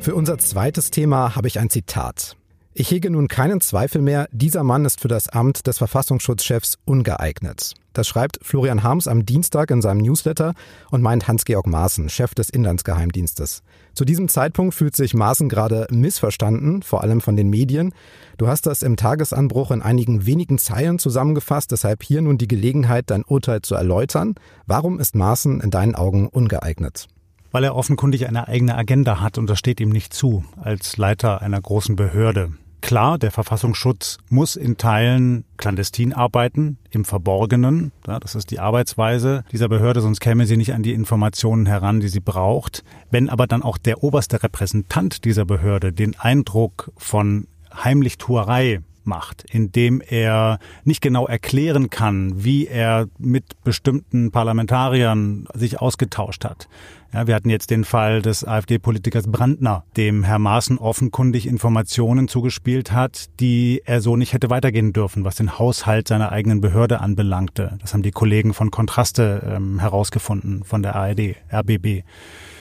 Für 0.00 0.14
unser 0.14 0.38
zweites 0.38 0.90
Thema 0.90 1.34
habe 1.34 1.48
ich 1.48 1.58
ein 1.58 1.70
Zitat. 1.70 2.37
Ich 2.80 2.92
hege 2.92 3.10
nun 3.10 3.26
keinen 3.26 3.60
Zweifel 3.60 4.00
mehr, 4.00 4.28
dieser 4.30 4.62
Mann 4.62 4.84
ist 4.84 5.00
für 5.00 5.08
das 5.08 5.28
Amt 5.28 5.66
des 5.66 5.78
Verfassungsschutzchefs 5.78 6.78
ungeeignet. 6.84 7.74
Das 7.92 8.06
schreibt 8.06 8.38
Florian 8.40 8.84
Harms 8.84 9.08
am 9.08 9.26
Dienstag 9.26 9.72
in 9.72 9.82
seinem 9.82 9.98
Newsletter 9.98 10.54
und 10.92 11.02
meint 11.02 11.26
Hans-Georg 11.26 11.66
Maaßen, 11.66 12.08
Chef 12.08 12.36
des 12.36 12.50
Inlandsgeheimdienstes. 12.50 13.64
Zu 13.94 14.04
diesem 14.04 14.28
Zeitpunkt 14.28 14.76
fühlt 14.76 14.94
sich 14.94 15.12
Maaßen 15.12 15.48
gerade 15.48 15.88
missverstanden, 15.90 16.84
vor 16.84 17.02
allem 17.02 17.20
von 17.20 17.34
den 17.34 17.50
Medien. 17.50 17.92
Du 18.36 18.46
hast 18.46 18.64
das 18.64 18.84
im 18.84 18.94
Tagesanbruch 18.94 19.72
in 19.72 19.82
einigen 19.82 20.24
wenigen 20.24 20.58
Zeilen 20.58 21.00
zusammengefasst, 21.00 21.72
deshalb 21.72 22.04
hier 22.04 22.22
nun 22.22 22.38
die 22.38 22.46
Gelegenheit, 22.46 23.10
dein 23.10 23.24
Urteil 23.24 23.60
zu 23.62 23.74
erläutern. 23.74 24.36
Warum 24.68 25.00
ist 25.00 25.16
Maaßen 25.16 25.60
in 25.62 25.72
deinen 25.72 25.96
Augen 25.96 26.28
ungeeignet? 26.28 27.08
Weil 27.50 27.64
er 27.64 27.74
offenkundig 27.74 28.28
eine 28.28 28.46
eigene 28.46 28.76
Agenda 28.76 29.20
hat 29.20 29.36
und 29.36 29.50
das 29.50 29.58
steht 29.58 29.80
ihm 29.80 29.88
nicht 29.88 30.14
zu, 30.14 30.44
als 30.60 30.96
Leiter 30.96 31.42
einer 31.42 31.60
großen 31.60 31.96
Behörde. 31.96 32.52
Klar, 32.88 33.18
der 33.18 33.30
Verfassungsschutz 33.30 34.16
muss 34.30 34.56
in 34.56 34.78
Teilen 34.78 35.44
clandestin 35.58 36.14
arbeiten, 36.14 36.78
im 36.88 37.04
Verborgenen. 37.04 37.92
Ja, 38.06 38.18
das 38.18 38.34
ist 38.34 38.50
die 38.50 38.60
Arbeitsweise 38.60 39.44
dieser 39.52 39.68
Behörde, 39.68 40.00
sonst 40.00 40.20
käme 40.20 40.46
sie 40.46 40.56
nicht 40.56 40.72
an 40.72 40.82
die 40.82 40.94
Informationen 40.94 41.66
heran, 41.66 42.00
die 42.00 42.08
sie 42.08 42.20
braucht. 42.20 42.84
Wenn 43.10 43.28
aber 43.28 43.46
dann 43.46 43.62
auch 43.62 43.76
der 43.76 44.02
oberste 44.02 44.42
Repräsentant 44.42 45.26
dieser 45.26 45.44
Behörde 45.44 45.92
den 45.92 46.18
Eindruck 46.18 46.90
von 46.96 47.46
Heimlichtuerei 47.74 48.80
macht, 49.04 49.44
indem 49.50 50.00
er 50.00 50.58
nicht 50.84 51.02
genau 51.02 51.26
erklären 51.26 51.90
kann, 51.90 52.42
wie 52.42 52.68
er 52.68 53.08
mit 53.18 53.44
bestimmten 53.64 54.30
Parlamentariern 54.30 55.46
sich 55.52 55.78
ausgetauscht 55.78 56.46
hat. 56.46 56.68
Ja, 57.12 57.26
wir 57.26 57.34
hatten 57.34 57.48
jetzt 57.48 57.70
den 57.70 57.84
Fall 57.84 58.20
des 58.20 58.44
AfD-Politikers 58.44 59.28
Brandner, 59.28 59.84
dem 59.96 60.24
Herr 60.24 60.38
Maaßen 60.38 60.76
offenkundig 60.76 61.46
Informationen 61.46 62.28
zugespielt 62.28 62.92
hat, 62.92 63.30
die 63.40 63.80
er 63.86 64.02
so 64.02 64.16
nicht 64.16 64.34
hätte 64.34 64.50
weitergehen 64.50 64.92
dürfen, 64.92 65.24
was 65.24 65.36
den 65.36 65.58
Haushalt 65.58 66.06
seiner 66.08 66.32
eigenen 66.32 66.60
Behörde 66.60 67.00
anbelangte. 67.00 67.78
Das 67.80 67.94
haben 67.94 68.02
die 68.02 68.10
Kollegen 68.10 68.52
von 68.52 68.70
Kontraste 68.70 69.42
ähm, 69.56 69.78
herausgefunden, 69.78 70.64
von 70.64 70.82
der 70.82 70.96
ARD, 70.96 71.36
RBB. 71.50 72.04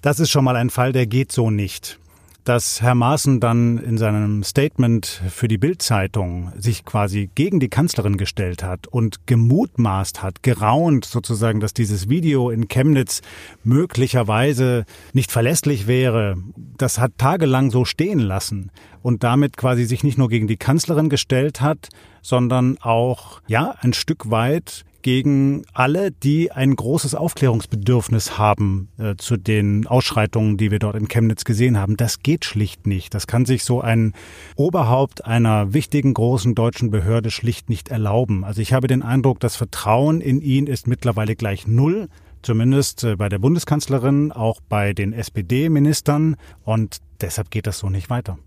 Das 0.02 0.22
ist 0.22 0.30
schon 0.30 0.46
mal 0.46 0.56
ein 0.56 0.70
Fall, 0.70 0.94
der 0.94 1.08
geht 1.08 1.34
so 1.34 1.52
nicht 1.52 2.00
dass 2.48 2.82
Herr 2.82 2.96
Maaßen 2.96 3.42
dann 3.42 3.78
in 3.78 3.98
seinem 3.98 4.42
Statement 4.42 5.22
für 5.30 5.50
die 5.50 5.58
Bildzeitung 5.58 6.54
sich 6.58 6.86
quasi 6.86 7.30
gegen 7.36 7.60
die 7.60 7.68
Kanzlerin 7.68 8.16
gestellt 8.16 8.64
hat 8.64 8.88
und 8.88 9.28
gemutmaßt 9.28 10.24
hat, 10.24 10.44
geraunt 10.44 11.04
sozusagen, 11.04 11.60
dass 11.60 11.74
dieses 11.74 12.08
Video 12.08 12.50
in 12.50 12.70
Chemnitz 12.70 13.22
möglicherweise 13.66 14.86
nicht 15.12 15.30
verlässlich 15.30 15.88
wäre. 15.88 16.38
Das 16.78 17.00
hat 17.00 17.18
tagelang 17.18 17.70
so 17.70 17.84
stehen 17.84 18.20
lassen 18.20 18.72
und 19.02 19.24
damit 19.24 19.58
quasi 19.58 19.84
sich 19.84 20.06
nicht 20.06 20.18
nur 20.18 20.30
gegen 20.30 20.48
die 20.48 20.58
Kanzlerin 20.58 21.10
gestellt 21.10 21.60
hat, 21.60 21.90
sondern 22.22 22.78
auch, 22.80 23.42
ja, 23.48 23.76
ein 23.82 23.92
Stück 23.92 24.32
weit 24.32 24.86
gegen 25.02 25.64
alle, 25.74 26.12
die 26.12 26.52
ein 26.52 26.76
großes 26.76 27.16
Aufklärungsbedürfnis 27.16 28.38
haben 28.38 28.90
äh, 28.98 29.16
zu 29.18 29.38
den 29.38 29.88
Ausschreitungen, 29.88 30.58
die 30.58 30.72
wir 30.72 30.80
dort 30.80 30.96
in 30.96 31.08
Chemnitz 31.08 31.44
gesehen 31.44 31.78
haben. 31.78 31.98
Das 31.98 32.20
geht 32.20 32.46
schlicht 32.46 32.88
nicht. 32.88 33.14
Das 33.14 33.28
kann 33.28 33.46
sich 33.46 33.64
so 33.64 33.82
ein 33.82 34.14
Oberhaupt 34.56 35.26
einer 35.26 35.74
wichtigen 35.74 36.14
großen 36.14 36.56
deutschen 36.56 36.92
Behörde 36.92 37.32
schlicht 37.32 37.70
nicht 37.70 37.90
erlauben. 37.90 38.44
Also 38.44 38.62
ich 38.62 38.74
habe 38.74 38.88
den 38.88 39.04
Eindruck, 39.04 39.40
das 39.40 39.56
Vertrauen 39.56 40.22
in 40.22 40.42
ihn 40.42 40.68
ist 40.68 40.88
mittlerweile 40.88 41.36
gleich 41.36 41.68
null 41.68 42.08
zumindest 42.42 43.04
äh, 43.04 43.16
bei 43.16 43.30
der 43.30 43.40
Bundeskanzlerin, 43.40 44.32
auch 44.32 44.62
bei 44.70 44.94
den 44.94 45.14
SPD-Ministern. 45.14 46.36
Und 46.64 46.98
deshalb 47.22 47.52
geht 47.52 47.68
das 47.68 47.80
so 47.80 47.90
nicht 47.90 48.10
weiter. 48.10 48.38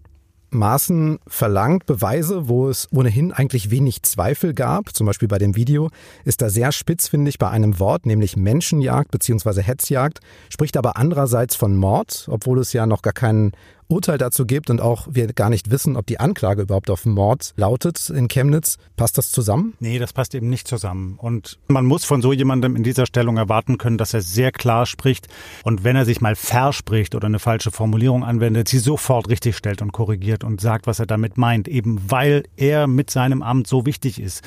Maaßen 0.50 1.18
verlangt 1.26 1.86
Beweise, 1.86 2.48
wo 2.48 2.68
es 2.68 2.88
ohnehin 2.92 3.32
eigentlich 3.32 3.70
wenig 3.70 4.02
Zweifel 4.02 4.54
gab. 4.54 4.94
Zum 4.94 5.06
Beispiel 5.06 5.28
bei 5.28 5.38
dem 5.38 5.56
Video 5.56 5.90
ist 6.24 6.42
er 6.42 6.50
sehr 6.50 6.72
spitzfindig 6.72 7.38
bei 7.38 7.48
einem 7.48 7.78
Wort, 7.78 8.06
nämlich 8.06 8.36
Menschenjagd 8.36 9.10
bzw. 9.10 9.62
Hetzjagd, 9.62 10.20
spricht 10.48 10.76
aber 10.76 10.96
andererseits 10.96 11.56
von 11.56 11.76
Mord, 11.76 12.26
obwohl 12.30 12.58
es 12.58 12.72
ja 12.72 12.86
noch 12.86 13.02
gar 13.02 13.12
keinen 13.12 13.52
Urteil 13.90 14.18
dazu 14.18 14.46
gibt 14.46 14.70
und 14.70 14.80
auch 14.80 15.08
wir 15.10 15.26
gar 15.32 15.50
nicht 15.50 15.70
wissen, 15.70 15.96
ob 15.96 16.06
die 16.06 16.20
Anklage 16.20 16.62
überhaupt 16.62 16.90
auf 16.90 17.04
Mord 17.04 17.52
lautet 17.56 18.08
in 18.10 18.28
Chemnitz. 18.28 18.78
Passt 18.96 19.18
das 19.18 19.30
zusammen? 19.30 19.74
Nee, 19.80 19.98
das 19.98 20.12
passt 20.12 20.34
eben 20.34 20.48
nicht 20.48 20.68
zusammen. 20.68 21.16
Und 21.18 21.58
man 21.68 21.84
muss 21.84 22.04
von 22.04 22.22
so 22.22 22.32
jemandem 22.32 22.76
in 22.76 22.82
dieser 22.82 23.06
Stellung 23.06 23.36
erwarten 23.36 23.78
können, 23.78 23.98
dass 23.98 24.14
er 24.14 24.22
sehr 24.22 24.52
klar 24.52 24.86
spricht 24.86 25.26
und 25.64 25.84
wenn 25.84 25.96
er 25.96 26.04
sich 26.04 26.20
mal 26.20 26.36
verspricht 26.36 27.14
oder 27.14 27.26
eine 27.26 27.38
falsche 27.38 27.70
Formulierung 27.70 28.24
anwendet, 28.24 28.68
sie 28.68 28.78
sofort 28.78 29.28
richtig 29.28 29.56
stellt 29.56 29.82
und 29.82 29.92
korrigiert 29.92 30.44
und 30.44 30.60
sagt, 30.60 30.86
was 30.86 31.00
er 31.00 31.06
damit 31.06 31.36
meint, 31.36 31.66
eben 31.66 32.00
weil 32.10 32.44
er 32.56 32.86
mit 32.86 33.10
seinem 33.10 33.42
Amt 33.42 33.66
so 33.66 33.86
wichtig 33.86 34.20
ist, 34.20 34.42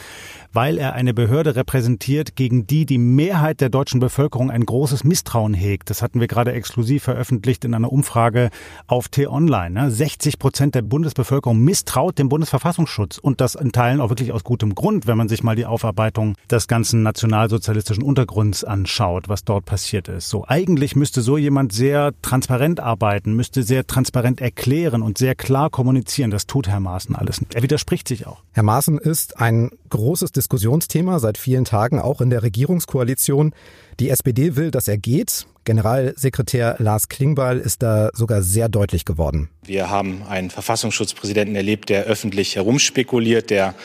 weil 0.54 0.78
er 0.78 0.94
eine 0.94 1.14
Behörde 1.14 1.56
repräsentiert, 1.56 2.36
gegen 2.36 2.66
die 2.66 2.86
die 2.86 2.98
Mehrheit 2.98 3.60
der 3.60 3.70
deutschen 3.70 4.00
Bevölkerung 4.00 4.52
ein 4.52 4.66
großes 4.66 5.04
Misstrauen 5.04 5.54
hegt. 5.54 5.90
Das 5.90 6.02
hatten 6.02 6.20
wir 6.20 6.28
gerade 6.28 6.54
exklusiv 6.54 7.04
veröffentlicht 7.04 7.66
in 7.66 7.74
einer 7.74 7.92
Umfrage 7.92 8.50
auf 8.88 9.10
T 9.10 9.28
Online. 9.34 9.92
60 9.92 10.34
ne? 10.34 10.38
Prozent 10.38 10.76
der 10.76 10.82
Bundesbevölkerung 10.82 11.60
misstraut 11.60 12.18
dem 12.18 12.30
Bundesverfassungsschutz 12.30 13.18
und 13.18 13.42
das 13.42 13.56
in 13.56 13.72
Teilen 13.72 14.00
auch 14.00 14.10
wirklich 14.10 14.32
aus 14.32 14.44
gutem 14.44 14.76
Grund, 14.76 15.08
wenn 15.08 15.18
man 15.18 15.28
sich 15.28 15.44
mal 15.44 15.56
die 15.56 15.66
Aufarbeitung 15.66 16.36
des 16.50 16.68
ganzen 16.68 17.04
nationalsozialistischen 17.04 18.04
Untergrunds 18.04 18.64
anschaut, 18.64 19.30
was 19.30 19.44
dort 19.44 19.66
passiert 19.66 20.08
ist. 20.08 20.30
So 20.30 20.46
eigentlich 20.48 20.96
müsste 20.96 21.22
so 21.22 21.38
jemand 21.38 21.74
sehr 21.74 22.14
transparent 22.22 22.80
arbeiten, 22.80 23.36
müsste 23.36 23.64
sehr 23.64 23.86
transparent 23.88 24.40
erklären 24.40 25.02
und 25.02 25.18
sehr 25.18 25.36
klar 25.36 25.70
kommunizieren. 25.70 26.32
Das 26.32 26.48
tut 26.48 26.68
Herr 26.68 26.80
Maaßen 26.80 27.16
alles. 27.16 27.42
Er 27.54 27.64
widerspricht 27.64 28.08
sich 28.08 28.28
auch. 28.28 28.44
Herr 28.52 28.64
Maaßen 28.64 28.98
ist 28.98 29.40
ein 29.40 29.72
großes 29.90 30.32
Diskussionsthema 30.32 31.20
seit 31.20 31.38
vielen 31.38 31.66
Tagen 31.66 32.00
auch 32.00 32.22
in 32.22 32.30
der 32.30 32.44
Regierungskoalition. 32.44 33.54
Die 34.00 34.10
SPD 34.10 34.56
will, 34.56 34.72
dass 34.72 34.88
er 34.88 34.98
geht. 34.98 35.48
Generalsekretär 35.64 36.76
Lars 36.80 37.10
Klingbeil 37.10 37.60
ist 37.60 37.84
da 37.84 38.10
sogar 38.14 38.42
sehr 38.42 38.70
deutlich 38.70 39.06
geworden. 39.06 39.50
Wir 39.66 39.90
haben 39.90 40.24
einen 40.28 40.50
Verfassungsschutzpräsidenten 40.50 41.56
erlebt, 41.56 41.90
der 41.90 42.04
öffentlich 42.04 42.56
herumspekuliert, 42.56 43.50
der 43.50 43.76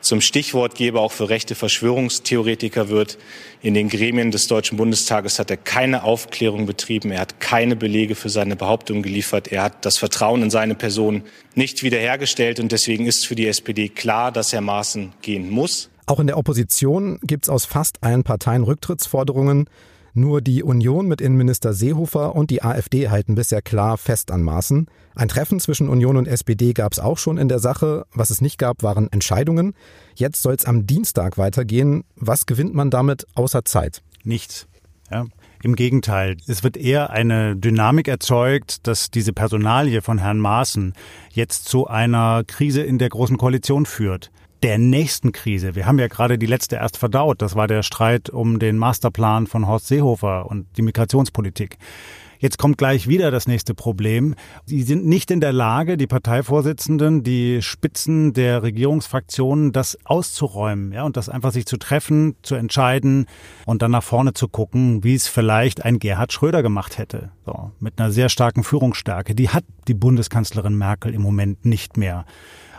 zum 0.00 0.20
Stichwortgeber 0.20 1.00
auch 1.00 1.10
für 1.10 1.28
rechte 1.28 1.54
Verschwörungstheoretiker 1.54 2.88
wird. 2.88 3.18
In 3.60 3.74
den 3.74 3.88
Gremien 3.88 4.30
des 4.30 4.46
Deutschen 4.46 4.78
Bundestages 4.78 5.38
hat 5.38 5.50
er 5.50 5.56
keine 5.56 6.04
Aufklärung 6.04 6.66
betrieben. 6.66 7.10
Er 7.10 7.20
hat 7.20 7.40
keine 7.40 7.74
Belege 7.74 8.14
für 8.14 8.28
seine 8.28 8.54
Behauptungen 8.54 9.02
geliefert. 9.02 9.48
Er 9.48 9.64
hat 9.64 9.84
das 9.84 9.98
Vertrauen 9.98 10.42
in 10.42 10.50
seine 10.50 10.76
Person 10.76 11.22
nicht 11.54 11.82
wiederhergestellt. 11.82 12.60
Und 12.60 12.70
deswegen 12.70 13.06
ist 13.06 13.26
für 13.26 13.34
die 13.34 13.48
SPD 13.48 13.88
klar, 13.88 14.30
dass 14.30 14.52
Herr 14.52 14.60
Maaßen 14.60 15.12
gehen 15.22 15.50
muss. 15.50 15.90
Auch 16.06 16.20
in 16.20 16.28
der 16.28 16.38
Opposition 16.38 17.18
gibt 17.22 17.46
es 17.46 17.50
aus 17.50 17.64
fast 17.64 18.02
allen 18.04 18.22
Parteien 18.22 18.62
Rücktrittsforderungen. 18.62 19.68
Nur 20.18 20.40
die 20.40 20.62
Union 20.62 21.08
mit 21.08 21.20
Innenminister 21.20 21.74
Seehofer 21.74 22.34
und 22.34 22.48
die 22.50 22.62
AfD 22.62 23.10
halten 23.10 23.34
bisher 23.34 23.60
klar 23.60 23.98
fest 23.98 24.30
an 24.30 24.42
Maßen. 24.42 24.86
Ein 25.14 25.28
Treffen 25.28 25.60
zwischen 25.60 25.90
Union 25.90 26.16
und 26.16 26.26
SPD 26.26 26.72
gab 26.72 26.94
es 26.94 26.98
auch 26.98 27.18
schon 27.18 27.36
in 27.36 27.50
der 27.50 27.58
Sache. 27.58 28.06
Was 28.14 28.30
es 28.30 28.40
nicht 28.40 28.56
gab, 28.56 28.82
waren 28.82 29.12
Entscheidungen. 29.12 29.74
Jetzt 30.14 30.40
soll 30.40 30.54
es 30.54 30.64
am 30.64 30.86
Dienstag 30.86 31.36
weitergehen. 31.36 32.02
Was 32.16 32.46
gewinnt 32.46 32.74
man 32.74 32.88
damit 32.88 33.26
außer 33.34 33.66
Zeit? 33.66 34.00
Nichts. 34.24 34.66
Ja. 35.10 35.26
Im 35.62 35.76
Gegenteil, 35.76 36.38
es 36.46 36.64
wird 36.64 36.78
eher 36.78 37.10
eine 37.10 37.54
Dynamik 37.54 38.08
erzeugt, 38.08 38.86
dass 38.86 39.10
diese 39.10 39.34
Personalie 39.34 40.00
von 40.00 40.16
Herrn 40.16 40.38
Maaßen 40.38 40.94
jetzt 41.30 41.66
zu 41.66 41.88
einer 41.88 42.42
Krise 42.46 42.80
in 42.80 42.96
der 42.96 43.10
Großen 43.10 43.36
Koalition 43.36 43.84
führt 43.84 44.30
der 44.66 44.78
nächsten 44.78 45.30
Krise. 45.30 45.76
Wir 45.76 45.86
haben 45.86 46.00
ja 46.00 46.08
gerade 46.08 46.38
die 46.38 46.46
letzte 46.46 46.74
erst 46.74 46.96
verdaut. 46.96 47.40
Das 47.40 47.54
war 47.54 47.68
der 47.68 47.84
Streit 47.84 48.30
um 48.30 48.58
den 48.58 48.78
Masterplan 48.78 49.46
von 49.46 49.68
Horst 49.68 49.86
Seehofer 49.86 50.50
und 50.50 50.66
die 50.76 50.82
Migrationspolitik. 50.82 51.78
Jetzt 52.40 52.58
kommt 52.58 52.76
gleich 52.76 53.06
wieder 53.06 53.30
das 53.30 53.46
nächste 53.46 53.74
Problem. 53.74 54.34
Sie 54.64 54.82
sind 54.82 55.06
nicht 55.06 55.30
in 55.30 55.40
der 55.40 55.52
Lage, 55.52 55.96
die 55.96 56.08
Parteivorsitzenden, 56.08 57.22
die 57.22 57.62
Spitzen 57.62 58.32
der 58.32 58.64
Regierungsfraktionen, 58.64 59.70
das 59.70 59.96
auszuräumen, 60.04 60.90
ja, 60.90 61.04
und 61.04 61.16
das 61.16 61.28
einfach 61.28 61.52
sich 61.52 61.66
zu 61.66 61.76
treffen, 61.76 62.34
zu 62.42 62.56
entscheiden 62.56 63.26
und 63.66 63.82
dann 63.82 63.92
nach 63.92 64.02
vorne 64.02 64.32
zu 64.32 64.48
gucken, 64.48 65.04
wie 65.04 65.14
es 65.14 65.28
vielleicht 65.28 65.84
ein 65.84 66.00
Gerhard 66.00 66.32
Schröder 66.32 66.64
gemacht 66.64 66.98
hätte. 66.98 67.30
So, 67.44 67.70
mit 67.78 68.00
einer 68.00 68.10
sehr 68.10 68.28
starken 68.28 68.64
Führungsstärke. 68.64 69.36
Die 69.36 69.50
hat 69.50 69.64
die 69.86 69.94
Bundeskanzlerin 69.94 70.76
Merkel 70.76 71.14
im 71.14 71.22
Moment 71.22 71.64
nicht 71.64 71.96
mehr. 71.96 72.26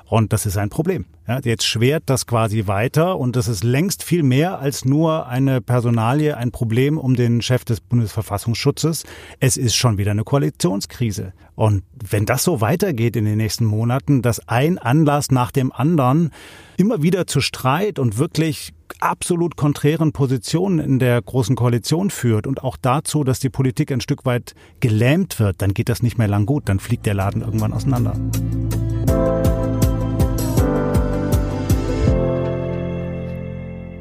Und 0.09 0.31
das 0.31 0.45
ist 0.45 0.57
ein 0.57 0.69
Problem. 0.69 1.05
Ja, 1.27 1.39
jetzt 1.43 1.65
schwert 1.65 2.03
das 2.05 2.25
quasi 2.25 2.67
weiter 2.67 3.17
und 3.17 3.35
das 3.35 3.49
ist 3.49 3.65
längst 3.65 4.03
viel 4.03 4.23
mehr 4.23 4.59
als 4.59 4.85
nur 4.85 5.27
eine 5.27 5.59
Personalie, 5.59 6.37
ein 6.37 6.51
Problem 6.51 6.97
um 6.97 7.15
den 7.15 7.41
Chef 7.41 7.65
des 7.65 7.81
Bundesverfassungsschutzes. 7.81 9.03
Es 9.41 9.57
ist 9.57 9.75
schon 9.75 9.97
wieder 9.97 10.11
eine 10.11 10.23
Koalitionskrise. 10.23 11.33
Und 11.55 11.83
wenn 12.09 12.25
das 12.25 12.43
so 12.43 12.61
weitergeht 12.61 13.17
in 13.17 13.25
den 13.25 13.37
nächsten 13.37 13.65
Monaten, 13.65 14.21
dass 14.21 14.47
ein 14.47 14.77
Anlass 14.77 15.31
nach 15.31 15.51
dem 15.51 15.73
anderen 15.73 16.31
immer 16.77 17.01
wieder 17.01 17.27
zu 17.27 17.41
Streit 17.41 17.99
und 17.99 18.17
wirklich 18.17 18.73
absolut 18.99 19.57
konträren 19.57 20.13
Positionen 20.13 20.79
in 20.79 20.99
der 20.99 21.21
Großen 21.21 21.57
Koalition 21.57 22.09
führt 22.09 22.47
und 22.47 22.63
auch 22.63 22.77
dazu, 22.81 23.25
dass 23.25 23.39
die 23.39 23.49
Politik 23.49 23.91
ein 23.91 24.01
Stück 24.01 24.25
weit 24.25 24.55
gelähmt 24.79 25.39
wird, 25.39 25.61
dann 25.61 25.73
geht 25.73 25.89
das 25.89 26.01
nicht 26.01 26.17
mehr 26.17 26.29
lang 26.29 26.45
gut, 26.45 26.69
dann 26.69 26.79
fliegt 26.79 27.05
der 27.05 27.13
Laden 27.13 27.41
irgendwann 27.41 27.73
auseinander. 27.73 28.13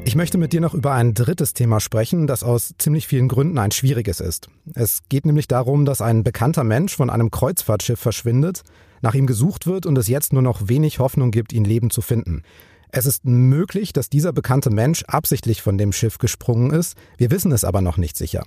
Ich 0.07 0.15
möchte 0.15 0.39
mit 0.39 0.53
dir 0.53 0.61
noch 0.61 0.73
über 0.73 0.93
ein 0.93 1.15
drittes 1.15 1.53
Thema 1.53 1.81
sprechen, 1.81 2.29
das 2.29 2.45
aus 2.45 2.75
ziemlich 2.79 3.09
vielen 3.09 3.27
Gründen 3.27 3.59
ein 3.59 3.73
schwieriges 3.73 4.21
ist. 4.21 4.49
Es 4.73 5.03
geht 5.09 5.27
nämlich 5.27 5.49
darum, 5.49 5.85
dass 5.85 6.01
ein 6.01 6.23
bekannter 6.23 6.63
Mensch 6.63 6.95
von 6.95 7.11
einem 7.11 7.33
Kreuzfahrtschiff 7.33 7.99
verschwindet, 7.99 8.63
nach 9.03 9.15
ihm 9.15 9.27
gesucht 9.27 9.67
wird 9.67 9.85
und 9.85 9.99
es 9.99 10.07
jetzt 10.07 10.33
nur 10.33 10.43
noch 10.43 10.69
wenig 10.69 11.01
Hoffnung 11.01 11.33
gibt, 11.33 11.53
ihn 11.53 11.65
lebend 11.65 11.93
zu 11.93 12.03
finden. 12.03 12.45
Es 12.93 13.05
ist 13.05 13.25
möglich, 13.25 13.93
dass 13.93 14.09
dieser 14.09 14.33
bekannte 14.33 14.71
Mensch 14.71 15.03
absichtlich 15.09 15.61
von 15.61 15.77
dem 15.77 15.93
Schiff 15.93 16.19
gesprungen 16.19 16.71
ist, 16.71 16.97
wir 17.19 17.33
wissen 17.33 17.51
es 17.51 17.65
aber 17.65 17.81
noch 17.81 17.97
nicht 17.97 18.17
sicher. 18.17 18.45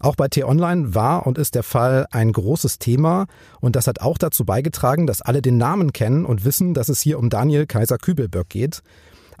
Auch 0.00 0.16
bei 0.16 0.28
T-Online 0.28 0.94
war 0.94 1.26
und 1.26 1.36
ist 1.36 1.54
der 1.54 1.62
Fall 1.62 2.06
ein 2.10 2.32
großes 2.32 2.78
Thema 2.78 3.26
und 3.60 3.76
das 3.76 3.86
hat 3.86 4.00
auch 4.00 4.16
dazu 4.16 4.46
beigetragen, 4.46 5.06
dass 5.06 5.20
alle 5.20 5.42
den 5.42 5.58
Namen 5.58 5.92
kennen 5.92 6.24
und 6.24 6.46
wissen, 6.46 6.72
dass 6.72 6.88
es 6.88 7.02
hier 7.02 7.18
um 7.18 7.28
Daniel 7.28 7.66
Kaiser-Kübelböck 7.66 8.48
geht. 8.48 8.82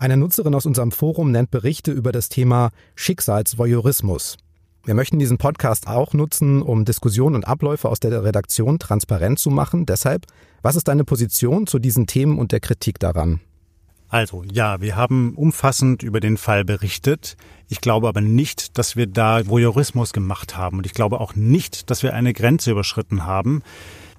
Eine 0.02 0.16
Nutzerin 0.16 0.56
aus 0.56 0.66
unserem 0.66 0.90
Forum 0.90 1.30
nennt 1.30 1.52
Berichte 1.52 1.92
über 1.92 2.10
das 2.10 2.28
Thema 2.28 2.70
Schicksalsvoyeurismus. 2.96 4.36
Wir 4.82 4.94
möchten 4.94 5.20
diesen 5.20 5.38
Podcast 5.38 5.86
auch 5.86 6.12
nutzen, 6.12 6.60
um 6.60 6.84
Diskussionen 6.84 7.36
und 7.36 7.46
Abläufe 7.46 7.88
aus 7.88 8.00
der 8.00 8.24
Redaktion 8.24 8.80
transparent 8.80 9.38
zu 9.38 9.48
machen. 9.50 9.86
Deshalb, 9.86 10.26
was 10.60 10.74
ist 10.74 10.88
deine 10.88 11.04
Position 11.04 11.68
zu 11.68 11.78
diesen 11.78 12.08
Themen 12.08 12.40
und 12.40 12.50
der 12.50 12.58
Kritik 12.58 12.98
daran? 12.98 13.38
Also 14.08 14.42
ja, 14.42 14.80
wir 14.80 14.96
haben 14.96 15.36
umfassend 15.36 16.02
über 16.02 16.18
den 16.18 16.36
Fall 16.36 16.64
berichtet. 16.64 17.36
Ich 17.68 17.80
glaube 17.80 18.08
aber 18.08 18.20
nicht, 18.20 18.76
dass 18.78 18.96
wir 18.96 19.06
da 19.06 19.46
Voyeurismus 19.46 20.12
gemacht 20.12 20.56
haben. 20.56 20.78
Und 20.78 20.86
ich 20.86 20.94
glaube 20.94 21.20
auch 21.20 21.36
nicht, 21.36 21.90
dass 21.90 22.02
wir 22.02 22.12
eine 22.12 22.32
Grenze 22.32 22.72
überschritten 22.72 23.24
haben. 23.24 23.62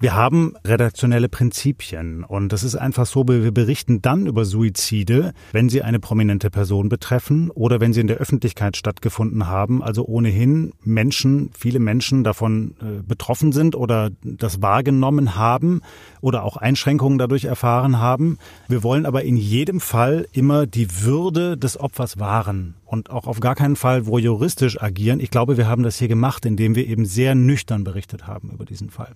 Wir 0.00 0.14
haben 0.14 0.54
redaktionelle 0.64 1.28
Prinzipien 1.28 2.24
und 2.24 2.52
das 2.52 2.64
ist 2.64 2.74
einfach 2.74 3.06
so, 3.06 3.26
wir 3.26 3.52
berichten 3.52 4.02
dann 4.02 4.26
über 4.26 4.44
Suizide, 4.44 5.32
wenn 5.52 5.68
sie 5.68 5.82
eine 5.82 6.00
prominente 6.00 6.50
Person 6.50 6.88
betreffen 6.88 7.50
oder 7.50 7.80
wenn 7.80 7.92
sie 7.92 8.00
in 8.00 8.08
der 8.08 8.16
Öffentlichkeit 8.16 8.76
stattgefunden 8.76 9.46
haben, 9.46 9.82
also 9.82 10.04
ohnehin 10.04 10.72
Menschen, 10.82 11.50
viele 11.56 11.78
Menschen 11.78 12.24
davon 12.24 12.74
äh, 12.80 13.02
betroffen 13.02 13.52
sind 13.52 13.76
oder 13.76 14.10
das 14.22 14.60
wahrgenommen 14.60 15.36
haben 15.36 15.80
oder 16.20 16.42
auch 16.42 16.56
Einschränkungen 16.56 17.18
dadurch 17.18 17.44
erfahren 17.44 17.98
haben. 17.98 18.38
Wir 18.68 18.82
wollen 18.82 19.06
aber 19.06 19.22
in 19.22 19.36
jedem 19.36 19.80
Fall 19.80 20.26
immer 20.32 20.66
die 20.66 21.02
Würde 21.02 21.56
des 21.56 21.78
Opfers 21.78 22.18
wahren 22.18 22.74
und 22.84 23.10
auch 23.10 23.26
auf 23.26 23.40
gar 23.40 23.54
keinen 23.54 23.76
Fall 23.76 24.06
wo 24.06 24.18
juristisch 24.18 24.82
agieren. 24.82 25.20
Ich 25.20 25.30
glaube, 25.30 25.56
wir 25.56 25.68
haben 25.68 25.82
das 25.82 25.98
hier 25.98 26.08
gemacht, 26.08 26.44
indem 26.46 26.74
wir 26.74 26.86
eben 26.86 27.06
sehr 27.06 27.34
nüchtern 27.34 27.84
berichtet 27.84 28.26
haben 28.26 28.50
über 28.50 28.64
diesen 28.64 28.90
Fall. 28.90 29.14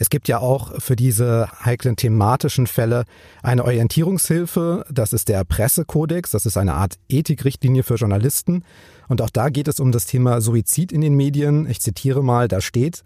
Es 0.00 0.08
gibt 0.08 0.28
ja 0.28 0.38
auch 0.38 0.80
für 0.80 0.96
diese 0.96 1.50
heiklen 1.62 1.94
thematischen 1.94 2.66
Fälle 2.66 3.04
eine 3.42 3.64
Orientierungshilfe. 3.64 4.86
Das 4.90 5.12
ist 5.12 5.28
der 5.28 5.44
Pressekodex. 5.44 6.30
Das 6.30 6.46
ist 6.46 6.56
eine 6.56 6.72
Art 6.72 6.94
Ethikrichtlinie 7.10 7.82
für 7.82 7.96
Journalisten. 7.96 8.64
Und 9.08 9.20
auch 9.20 9.28
da 9.28 9.50
geht 9.50 9.68
es 9.68 9.78
um 9.78 9.92
das 9.92 10.06
Thema 10.06 10.40
Suizid 10.40 10.90
in 10.90 11.02
den 11.02 11.16
Medien. 11.16 11.68
Ich 11.68 11.82
zitiere 11.82 12.24
mal, 12.24 12.48
da 12.48 12.62
steht, 12.62 13.02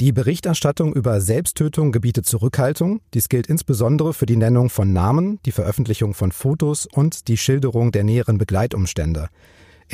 die 0.00 0.12
Berichterstattung 0.12 0.92
über 0.92 1.22
Selbsttötung 1.22 1.92
gebietet 1.92 2.26
Zurückhaltung. 2.26 3.00
Dies 3.14 3.30
gilt 3.30 3.46
insbesondere 3.46 4.12
für 4.12 4.26
die 4.26 4.36
Nennung 4.36 4.68
von 4.68 4.92
Namen, 4.92 5.40
die 5.46 5.52
Veröffentlichung 5.52 6.12
von 6.12 6.30
Fotos 6.30 6.84
und 6.84 7.28
die 7.28 7.38
Schilderung 7.38 7.90
der 7.90 8.04
näheren 8.04 8.36
Begleitumstände. 8.36 9.30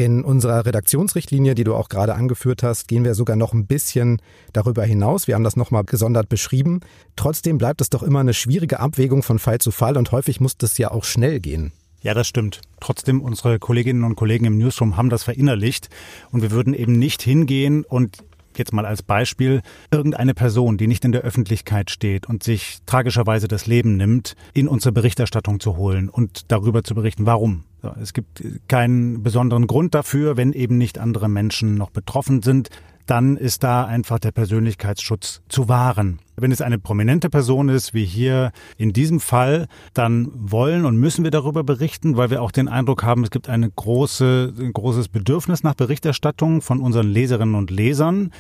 In 0.01 0.25
unserer 0.25 0.65
Redaktionsrichtlinie, 0.65 1.55
die 1.55 1.63
du 1.63 1.75
auch 1.75 1.91
gerade 1.91 2.15
angeführt 2.15 2.63
hast, 2.63 2.89
gehen 2.89 3.05
wir 3.05 3.15
sogar 3.15 3.37
noch 3.37 3.53
ein 3.53 3.67
bisschen 3.67 4.23
darüber 4.55 4.83
hinaus. 4.83 5.27
Wir 5.27 5.35
haben 5.35 5.45
das 5.45 5.57
nochmal 5.57 5.85
gesondert 5.85 6.31
beschrieben. 6.31 6.81
Trotzdem 7.17 7.59
bleibt 7.59 7.83
es 7.83 7.91
doch 7.91 8.03
immer 8.03 8.21
eine 8.21 8.33
schwierige 8.33 8.81
Abwägung 8.81 9.23
von 9.23 9.39
Fall 9.39 9.59
zu 9.59 9.71
Fall 9.71 9.99
und 9.99 10.11
häufig 10.11 10.41
muss 10.41 10.57
das 10.57 10.79
ja 10.79 10.91
auch 10.91 11.05
schnell 11.05 11.39
gehen. 11.39 11.73
Ja, 12.01 12.15
das 12.15 12.27
stimmt. 12.27 12.63
Trotzdem, 12.81 13.21
unsere 13.21 13.59
Kolleginnen 13.59 14.05
und 14.05 14.17
Kollegen 14.17 14.47
im 14.47 14.57
Newsroom 14.57 14.97
haben 14.97 15.11
das 15.11 15.25
verinnerlicht 15.25 15.91
und 16.31 16.41
wir 16.41 16.51
würden 16.51 16.73
eben 16.73 16.99
nicht 16.99 17.21
hingehen 17.21 17.85
und 17.85 18.25
jetzt 18.59 18.73
mal 18.73 18.87
als 18.87 19.03
Beispiel, 19.03 19.63
irgendeine 19.91 20.35
Person, 20.35 20.77
die 20.77 20.87
nicht 20.87 21.05
in 21.05 21.13
der 21.13 21.23
Öffentlichkeit 21.23 21.91
steht 21.91 22.27
und 22.27 22.43
sich 22.43 22.79
tragischerweise 22.87 23.49
das 23.49 23.67
Leben 23.67 23.97
nimmt, 23.97 24.37
in 24.55 24.69
unsere 24.69 24.93
Berichterstattung 24.93 25.61
zu 25.61 25.77
holen 25.77 26.09
und 26.09 26.51
darüber 26.51 26.83
zu 26.83 26.95
berichten, 26.95 27.27
warum. 27.27 27.65
Es 28.01 28.13
gibt 28.13 28.43
keinen 28.69 29.23
besonderen 29.23 29.67
Grund 29.67 29.95
dafür, 29.95 30.37
wenn 30.37 30.53
eben 30.53 30.77
nicht 30.77 30.99
andere 30.99 31.29
Menschen 31.29 31.77
noch 31.77 31.91
betroffen 31.91 32.43
sind 32.43 32.69
dann 33.07 33.37
ist 33.37 33.63
da 33.65 33.85
einfach 33.85 34.19
der 34.19 34.33
Persönlichkeitsschutz 34.33 35.43
zu 35.49 35.69
wahren. 35.69 36.21
Wenn 36.37 36.53
es 36.53 36.63
eine 36.63 36.79
prominente 36.79 37.29
Person 37.29 37.69
ist, 37.69 37.93
wie 37.93 38.05
hier 38.05 38.53
in 38.77 38.93
diesem 38.93 39.21
Fall, 39.21 39.67
dann 39.95 40.31
wollen 40.35 40.85
und 40.85 40.97
müssen 40.97 41.25
wir 41.25 41.31
darüber 41.31 41.65
berichten, 41.65 42.17
weil 42.17 42.31
wir 42.31 42.43
auch 42.43 42.53
den 42.53 42.69
Eindruck 42.69 43.03
haben, 43.03 43.25
es 43.25 43.31
gibt 43.31 43.49
eine 43.49 43.71
große, 43.71 44.55
ein 44.59 44.73
großes 44.73 45.09
Bedürfnis 45.09 45.63
nach 45.63 45.75
Berichterstattung 45.75 46.63
von 46.63 46.81
unseren 46.81 47.09
Leserinnen 47.09 47.55
und 47.55 47.71
Lesern 47.71 48.31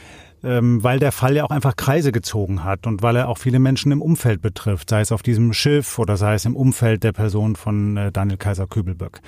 ähm, 0.43 0.83
weil 0.83 0.99
der 0.99 1.13
Fall 1.13 1.37
ja 1.37 1.45
auch 1.45 1.51
einfach 1.51 1.77
Kreise 1.77 2.13
gezogen 2.13 2.65
hat 2.65 2.87
und 2.87 3.03
weil 3.03 3.17
er 3.17 3.29
auch 3.29 3.39
viele 3.39 3.59
Menschen 3.59 3.93
im 3.93 4.03
Umfeld 4.03 4.41
betrifft, 4.41 4.91
sei 4.91 5.01
es 5.01 5.13
auf 5.13 5.23
diesem 5.23 5.53
Schiff 5.53 5.99
oder 5.99 6.17
sei 6.17 6.35
es 6.35 6.45
im 6.45 6.57
Umfeld 6.57 7.05
der 7.05 7.13
Person 7.13 7.57
von 7.57 7.97
äh, 7.97 8.13
Daniel 8.13 8.39
Kaiser 8.39 8.67
Kübelböck. 8.67 9.21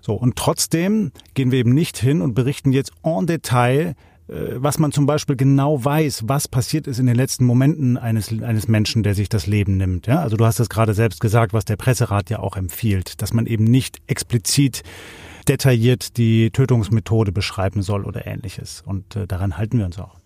So, 0.00 0.14
und 0.14 0.36
trotzdem 0.36 1.10
gehen 1.34 1.50
wir 1.50 1.58
eben 1.58 1.74
nicht 1.74 1.98
hin 1.98 2.20
und 2.20 2.34
berichten 2.34 2.72
jetzt 2.72 2.92
en 3.02 3.26
Detail 3.26 3.94
was 4.28 4.78
man 4.78 4.90
zum 4.90 5.06
Beispiel 5.06 5.36
genau 5.36 5.84
weiß, 5.84 6.24
was 6.26 6.48
passiert 6.48 6.86
ist 6.86 6.98
in 6.98 7.06
den 7.06 7.14
letzten 7.14 7.44
Momenten 7.44 7.96
eines, 7.96 8.30
eines 8.30 8.66
Menschen, 8.66 9.02
der 9.02 9.14
sich 9.14 9.28
das 9.28 9.46
Leben 9.46 9.76
nimmt. 9.76 10.06
Ja? 10.06 10.20
Also 10.20 10.36
du 10.36 10.44
hast 10.44 10.58
es 10.58 10.68
gerade 10.68 10.94
selbst 10.94 11.20
gesagt, 11.20 11.52
was 11.52 11.64
der 11.64 11.76
Presserat 11.76 12.28
ja 12.30 12.40
auch 12.40 12.56
empfiehlt, 12.56 13.22
dass 13.22 13.32
man 13.32 13.46
eben 13.46 13.64
nicht 13.64 13.98
explizit 14.08 14.82
detailliert 15.46 16.16
die 16.16 16.50
Tötungsmethode 16.50 17.30
beschreiben 17.30 17.82
soll 17.82 18.04
oder 18.04 18.26
ähnliches. 18.26 18.82
Und 18.84 19.14
äh, 19.14 19.26
daran 19.28 19.58
halten 19.58 19.78
wir 19.78 19.86
uns 19.86 19.98
auch. 19.98 20.16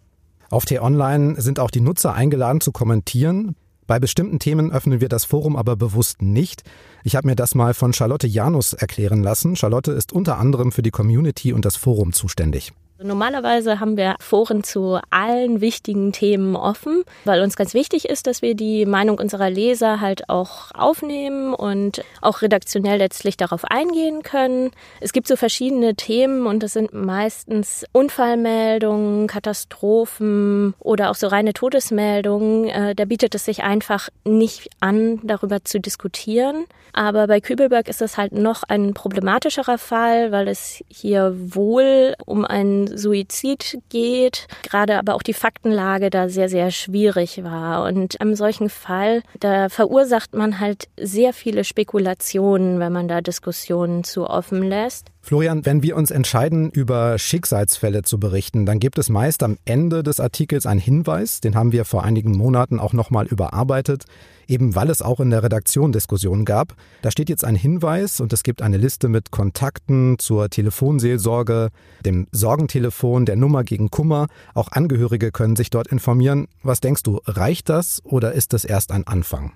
Auf 0.49 0.65
T-Online 0.65 1.41
sind 1.41 1.61
auch 1.61 1.71
die 1.71 1.81
Nutzer 1.81 2.15
eingeladen 2.15 2.61
zu 2.61 2.73
kommentieren. 2.73 3.55
Bei 3.87 3.99
bestimmten 3.99 4.39
Themen 4.39 4.73
öffnen 4.73 5.01
wir 5.01 5.09
das 5.09 5.25
Forum 5.25 5.57
aber 5.57 5.77
bewusst 5.77 6.23
nicht. 6.23 6.63
Ich 7.05 7.17
habe 7.17 7.27
mir 7.27 7.37
das 7.37 7.55
mal 7.55 7.75
von 7.75 7.93
Charlotte 7.93 8.27
Janus 8.27 8.73
erklären 8.73 9.23
lassen. 9.23 9.57
Charlotte 9.57 9.93
ist 9.93 10.13
unter 10.13 10.39
anderem 10.39 10.73
für 10.73 10.83
die 10.83 10.91
Community 10.91 11.53
und 11.53 11.65
das 11.65 11.77
Forum 11.77 12.13
zuständig. 12.13 12.73
Normalerweise 13.03 13.81
haben 13.81 13.97
wir 13.97 14.17
Foren 14.21 14.63
zu 14.63 14.99
allen 15.09 15.63
wichtigen 15.63 16.13
Themen 16.13 16.55
offen, 16.55 17.05
weil 17.25 17.41
uns 17.41 17.57
ganz 17.57 17.73
wichtig 17.73 18.07
ist, 18.07 18.27
dass 18.27 18.43
wir 18.43 18.55
die 18.55 18.85
Meinung 18.85 19.19
unserer 19.19 19.49
Leser 19.49 20.01
halt 20.01 20.29
auch 20.29 20.71
aufnehmen 20.75 21.55
und 21.55 22.05
auch 22.21 22.43
redaktionell 22.43 22.99
letztlich 22.99 23.39
darauf 23.39 23.65
eingehen 23.65 24.23
können. 24.23 24.71
Es 25.01 25.15
gibt 25.15 25.29
so 25.29 25.37
verschiedene 25.37 25.95
Themen 25.95 26.47
und 26.47 26.63
das 26.63 26.75
sind 26.75 26.93
meistens 26.93 27.87
Unfallmeldungen, 27.93 29.29
Katastrophen 29.29 30.75
oder 30.79 31.11
auch 31.11 31.15
so 31.15 31.29
reine 31.29 31.55
Todesmeldungen. 31.55 32.69
Äh, 32.69 32.95
da 32.95 33.07
bietet 33.07 33.35
es 33.35 33.47
sich 33.47 33.63
einfach 33.63 34.11
nicht 34.25 34.69
an, 34.81 35.21
darüber 35.23 35.65
zu 35.65 35.81
diskutieren. 35.81 36.67
Aber 36.93 37.27
bei 37.27 37.41
Kübelberg 37.41 37.89
ist 37.89 38.01
das 38.01 38.19
halt 38.19 38.33
noch 38.33 38.63
ein 38.65 38.95
problematischerer 38.95 39.79
Fall, 39.79 40.33
weil 40.33 40.49
es 40.49 40.83
hier 40.89 41.35
wohl 41.37 42.15
um 42.27 42.45
einen 42.45 42.89
Suizid 42.96 43.79
geht, 43.88 44.46
gerade 44.62 44.98
aber 44.98 45.14
auch 45.14 45.22
die 45.22 45.35
Faktenlage 45.35 46.11
da 46.11 46.29
sehr, 46.29 46.48
sehr 46.48 46.70
schwierig 46.70 47.42
war. 47.44 47.85
Und 47.85 48.20
einem 48.20 48.35
solchen 48.35 48.70
Fall, 48.70 49.22
da 49.38 49.68
verursacht 49.68 50.35
man 50.35 50.61
halt 50.61 50.88
sehr 50.98 51.33
viele 51.33 51.64
Spekulationen, 51.64 52.81
wenn 52.81 52.92
man 52.92 53.09
da 53.09 53.20
Diskussionen 53.20 54.05
zu 54.05 54.29
offen 54.29 54.62
lässt. 54.62 55.09
Florian, 55.31 55.64
wenn 55.64 55.85
wir 55.85 55.97
uns 55.97 56.11
entscheiden, 56.11 56.71
über 56.73 57.16
Schicksalsfälle 57.16 58.03
zu 58.03 58.19
berichten, 58.19 58.66
dann 58.66 58.81
gibt 58.81 58.99
es 58.99 59.09
meist 59.09 59.45
am 59.45 59.59
Ende 59.64 60.03
des 60.03 60.19
Artikels 60.19 60.66
einen 60.66 60.81
Hinweis, 60.81 61.40
den 61.40 61.55
haben 61.55 61.71
wir 61.71 61.85
vor 61.85 62.03
einigen 62.03 62.33
Monaten 62.33 62.81
auch 62.81 62.93
nochmal 62.93 63.29
überarbeitet, 63.29 64.07
eben 64.49 64.75
weil 64.75 64.90
es 64.90 65.03
auch 65.03 65.21
in 65.21 65.31
der 65.31 65.45
Redaktion 65.45 65.93
Diskussionen 65.93 66.45
gab. 66.45 66.75
Da 67.03 67.12
steht 67.12 67.29
jetzt 67.29 67.45
ein 67.45 67.55
Hinweis 67.55 68.19
und 68.19 68.33
es 68.33 68.43
gibt 68.43 68.61
eine 68.61 68.77
Liste 68.77 69.07
mit 69.09 69.31
Kontakten 69.31 70.19
zur 70.19 70.51
Telefonseelsorge, 70.51 71.69
dem 72.05 72.27
Sorgentelefon, 72.33 73.25
der 73.25 73.37
Nummer 73.37 73.62
gegen 73.62 73.88
Kummer. 73.88 74.27
Auch 74.55 74.73
Angehörige 74.73 75.31
können 75.31 75.55
sich 75.55 75.71
dort 75.71 75.87
informieren. 75.87 76.49
Was 76.64 76.81
denkst 76.81 77.05
du, 77.05 77.21
reicht 77.25 77.69
das 77.69 78.01
oder 78.03 78.33
ist 78.33 78.53
das 78.53 78.64
erst 78.64 78.90
ein 78.90 79.07
Anfang? 79.07 79.53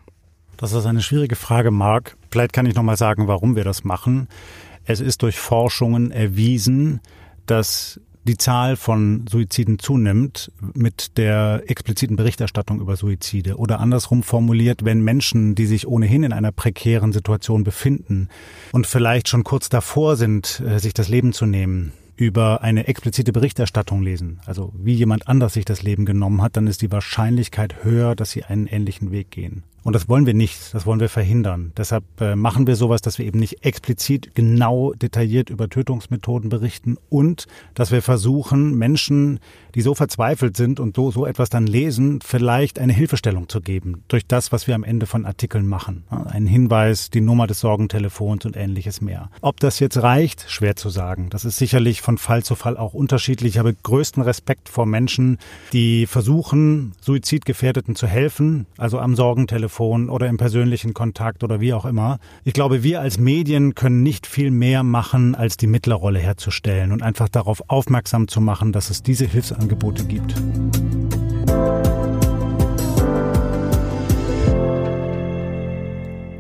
Das 0.57 0.73
ist 0.73 0.87
eine 0.87 1.03
schwierige 1.03 1.35
Frage, 1.35 1.73
Mark. 1.73 2.17
Vielleicht 2.31 2.53
kann 2.53 2.67
ich 2.67 2.77
noch 2.77 2.85
mal 2.85 2.97
sagen, 2.97 3.27
warum 3.27 3.57
wir 3.57 3.65
das 3.65 3.83
machen. 3.83 4.29
Es 4.85 5.01
ist 5.01 5.23
durch 5.23 5.39
Forschungen 5.39 6.11
erwiesen, 6.11 7.01
dass 7.47 8.01
die 8.25 8.39
Zahl 8.39 8.77
von 8.77 9.27
Suiziden 9.29 9.79
zunimmt 9.79 10.51
mit 10.75 11.19
der 11.19 11.63
expliziten 11.67 12.17
Berichterstattung 12.17 12.81
über 12.81 12.97
Suizide. 12.97 13.57
Oder 13.57 13.81
andersrum 13.81 14.23
formuliert, 14.23 14.85
wenn 14.85 15.03
Menschen, 15.03 15.55
die 15.55 15.67
sich 15.67 15.87
ohnehin 15.87 16.23
in 16.23 16.33
einer 16.33 16.53
prekären 16.53 17.13
Situation 17.13 17.65
befinden 17.65 18.29
und 18.73 18.87
vielleicht 18.87 19.29
schon 19.29 19.45
kurz 19.45 19.69
davor 19.69 20.17
sind, 20.17 20.63
äh, 20.67 20.79
sich 20.79 20.95
das 20.95 21.09
Leben 21.09 21.33
zu 21.33 21.45
nehmen, 21.45 21.93
über 22.17 22.63
eine 22.63 22.87
explizite 22.87 23.33
Berichterstattung 23.33 24.01
lesen, 24.01 24.41
also 24.47 24.73
wie 24.77 24.95
jemand 24.95 25.27
anders 25.27 25.55
sich 25.55 25.65
das 25.65 25.83
Leben 25.83 26.07
genommen 26.07 26.43
hat, 26.43 26.57
dann 26.57 26.69
ist 26.69 26.81
die 26.81 26.93
Wahrscheinlichkeit 26.93 27.83
höher, 27.83 28.15
dass 28.15 28.31
sie 28.31 28.45
einen 28.45 28.69
ähnlichen 28.69 29.11
Weg 29.11 29.33
gehen. 29.33 29.65
Und 29.85 29.93
das 29.93 30.09
wollen 30.09 30.25
wir 30.25 30.33
nicht, 30.33 30.73
das 30.73 30.87
wollen 30.87 30.99
wir 30.99 31.11
verhindern. 31.11 31.73
Deshalb 31.77 32.05
äh, 32.19 32.37
machen 32.37 32.67
wir 32.67 32.75
sowas, 32.75 33.03
dass 33.03 33.19
wir 33.19 33.27
eben 33.27 33.39
nicht 33.39 33.67
explizit 33.67 34.35
genau 34.35 34.95
detailliert 34.95 35.51
über 35.51 35.69
Tötungsmethoden 35.69 36.49
berichten 36.49 36.97
und 37.11 37.47
dass 37.75 37.93
wir 37.93 38.01
versuchen, 38.01 38.79
Menschen, 38.79 39.41
die 39.75 39.83
so 39.83 39.95
verzweifelt 39.95 40.57
sind 40.57 40.81
und 40.81 40.97
so, 40.97 41.11
so 41.11 41.27
etwas 41.27 41.51
dann 41.51 41.67
lesen, 41.67 42.21
vielleicht 42.25 42.79
eine 42.79 42.95
Hilfestellung 42.95 43.51
zu 43.51 43.61
geben 43.61 44.03
durch 44.09 44.27
das, 44.27 44.53
was 44.53 44.67
wir 44.67 44.75
am 44.75 44.85
Ende 44.85 45.05
von 45.05 45.27
Artikeln 45.27 45.69
machen. 45.69 46.05
Ein 46.09 46.47
Hinweis, 46.47 47.11
die 47.11 47.21
Nummer 47.21 47.47
des 47.47 47.61
Sorgentelefons 47.61 48.47
und 48.47 48.57
ähnliches 48.57 49.03
mehr. 49.03 49.31
Ob 49.43 49.61
das 49.61 49.81
jetzt 49.81 50.03
reicht, 50.03 50.47
schwer 50.49 50.77
zu 50.77 50.89
sagen. 50.89 51.29
Das 51.29 51.45
ist 51.45 51.59
sicherlich 51.59 52.01
von 52.01 52.17
Fall 52.17 52.43
zu 52.43 52.55
Fall 52.55 52.79
auch 52.79 52.95
unterschiedlich. 52.95 53.55
Ich 53.55 53.59
habe 53.59 53.75
größten 53.75 54.23
Respekt 54.23 54.71
vor 54.71 54.87
Menschen, 54.87 55.37
die 55.75 56.07
versuchen, 56.07 56.93
Suizidgefährdeten 57.03 57.97
zu 57.97 58.07
helfen, 58.07 58.65
also 58.79 58.99
am 58.99 59.15
Sorgentelefon 59.15 59.74
Telefon 59.75 60.09
oder 60.09 60.29
im 60.29 60.37
persönlichen 60.37 60.95
Kontakt 60.95 61.43
oder 61.43 61.61
wie 61.61 61.73
auch 61.73 61.85
immer. 61.85 62.19
Ich 62.45 62.53
glaube, 62.53 62.85
wir 62.85 63.01
als 63.01 63.19
Medien 63.19 63.75
können 63.75 64.05
nicht 64.05 64.25
viel 64.25 64.53
mehr 64.53 64.85
machen, 64.85 65.35
als 65.35 65.57
die 65.57 65.67
Mittlerrolle 65.67 66.21
herzustellen 66.21 66.93
und 66.93 67.03
einfach 67.03 67.29
darauf 67.29 67.61
aufmerksam 67.67 68.29
zu 68.29 68.41
machen, 68.41 68.71
dass 68.71 68.91
es 68.91 69.03
diese 69.03 69.25
Hilfsangebote 69.25 70.05
gibt. 70.05 70.35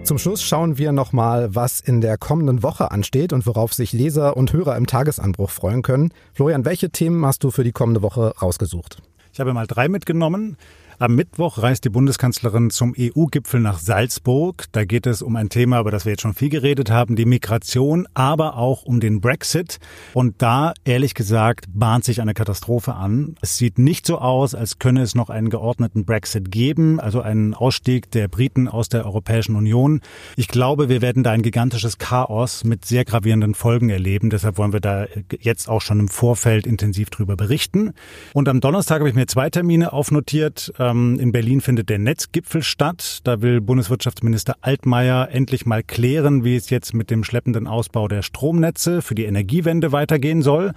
Zum 0.04 0.18
Schluss 0.18 0.42
schauen 0.42 0.78
wir 0.78 0.92
nochmal, 0.92 1.56
was 1.56 1.80
in 1.80 2.00
der 2.00 2.18
kommenden 2.18 2.62
Woche 2.62 2.92
ansteht 2.92 3.32
und 3.32 3.46
worauf 3.46 3.74
sich 3.74 3.92
Leser 3.92 4.36
und 4.36 4.52
Hörer 4.52 4.76
im 4.76 4.86
Tagesanbruch 4.86 5.50
freuen 5.50 5.82
können. 5.82 6.12
Florian, 6.34 6.64
welche 6.64 6.90
Themen 6.90 7.26
hast 7.26 7.42
du 7.42 7.50
für 7.50 7.64
die 7.64 7.72
kommende 7.72 8.02
Woche 8.02 8.32
rausgesucht? 8.40 8.98
Ich 9.32 9.40
habe 9.40 9.52
mal 9.52 9.66
drei 9.66 9.88
mitgenommen. 9.88 10.56
Am 11.00 11.16
Mittwoch 11.16 11.58
reist 11.58 11.84
die 11.84 11.88
Bundeskanzlerin 11.88 12.70
zum 12.70 12.94
EU-Gipfel 12.96 13.58
nach 13.58 13.80
Salzburg. 13.80 14.66
Da 14.70 14.84
geht 14.84 15.08
es 15.08 15.22
um 15.22 15.34
ein 15.34 15.48
Thema, 15.48 15.80
über 15.80 15.90
das 15.90 16.04
wir 16.04 16.12
jetzt 16.12 16.22
schon 16.22 16.34
viel 16.34 16.50
geredet 16.50 16.88
haben, 16.88 17.16
die 17.16 17.24
Migration, 17.24 18.06
aber 18.14 18.56
auch 18.56 18.84
um 18.84 19.00
den 19.00 19.20
Brexit. 19.20 19.80
Und 20.12 20.40
da, 20.40 20.72
ehrlich 20.84 21.14
gesagt, 21.14 21.66
bahnt 21.68 22.04
sich 22.04 22.20
eine 22.20 22.32
Katastrophe 22.32 22.94
an. 22.94 23.34
Es 23.40 23.56
sieht 23.56 23.76
nicht 23.76 24.06
so 24.06 24.18
aus, 24.18 24.54
als 24.54 24.78
könne 24.78 25.02
es 25.02 25.16
noch 25.16 25.30
einen 25.30 25.50
geordneten 25.50 26.04
Brexit 26.04 26.52
geben, 26.52 27.00
also 27.00 27.20
einen 27.20 27.54
Ausstieg 27.54 28.12
der 28.12 28.28
Briten 28.28 28.68
aus 28.68 28.88
der 28.88 29.04
Europäischen 29.04 29.56
Union. 29.56 30.00
Ich 30.36 30.46
glaube, 30.46 30.88
wir 30.88 31.02
werden 31.02 31.24
da 31.24 31.32
ein 31.32 31.42
gigantisches 31.42 31.98
Chaos 31.98 32.62
mit 32.62 32.84
sehr 32.84 33.04
gravierenden 33.04 33.54
Folgen 33.54 33.90
erleben. 33.90 34.30
Deshalb 34.30 34.58
wollen 34.58 34.72
wir 34.72 34.80
da 34.80 35.06
jetzt 35.40 35.68
auch 35.68 35.80
schon 35.80 35.98
im 35.98 36.08
Vorfeld 36.08 36.68
intensiv 36.68 37.10
drüber 37.10 37.34
berichten. 37.34 37.94
Und 38.32 38.48
am 38.48 38.60
Donnerstag 38.60 39.00
habe 39.00 39.08
ich 39.08 39.16
mir 39.16 39.26
zwei 39.26 39.50
Termine 39.50 39.92
aufnotiert. 39.92 40.72
Ähm, 40.84 41.18
in 41.18 41.32
Berlin 41.32 41.60
findet 41.60 41.88
der 41.88 41.98
Netzgipfel 41.98 42.62
statt. 42.62 43.20
Da 43.24 43.40
will 43.40 43.60
Bundeswirtschaftsminister 43.60 44.56
Altmaier 44.60 45.28
endlich 45.30 45.64
mal 45.64 45.82
klären, 45.82 46.44
wie 46.44 46.56
es 46.56 46.68
jetzt 46.68 46.94
mit 46.94 47.10
dem 47.10 47.24
schleppenden 47.24 47.66
Ausbau 47.66 48.06
der 48.08 48.22
Stromnetze 48.22 49.00
für 49.00 49.14
die 49.14 49.24
Energiewende 49.24 49.92
weitergehen 49.92 50.42
soll. 50.42 50.72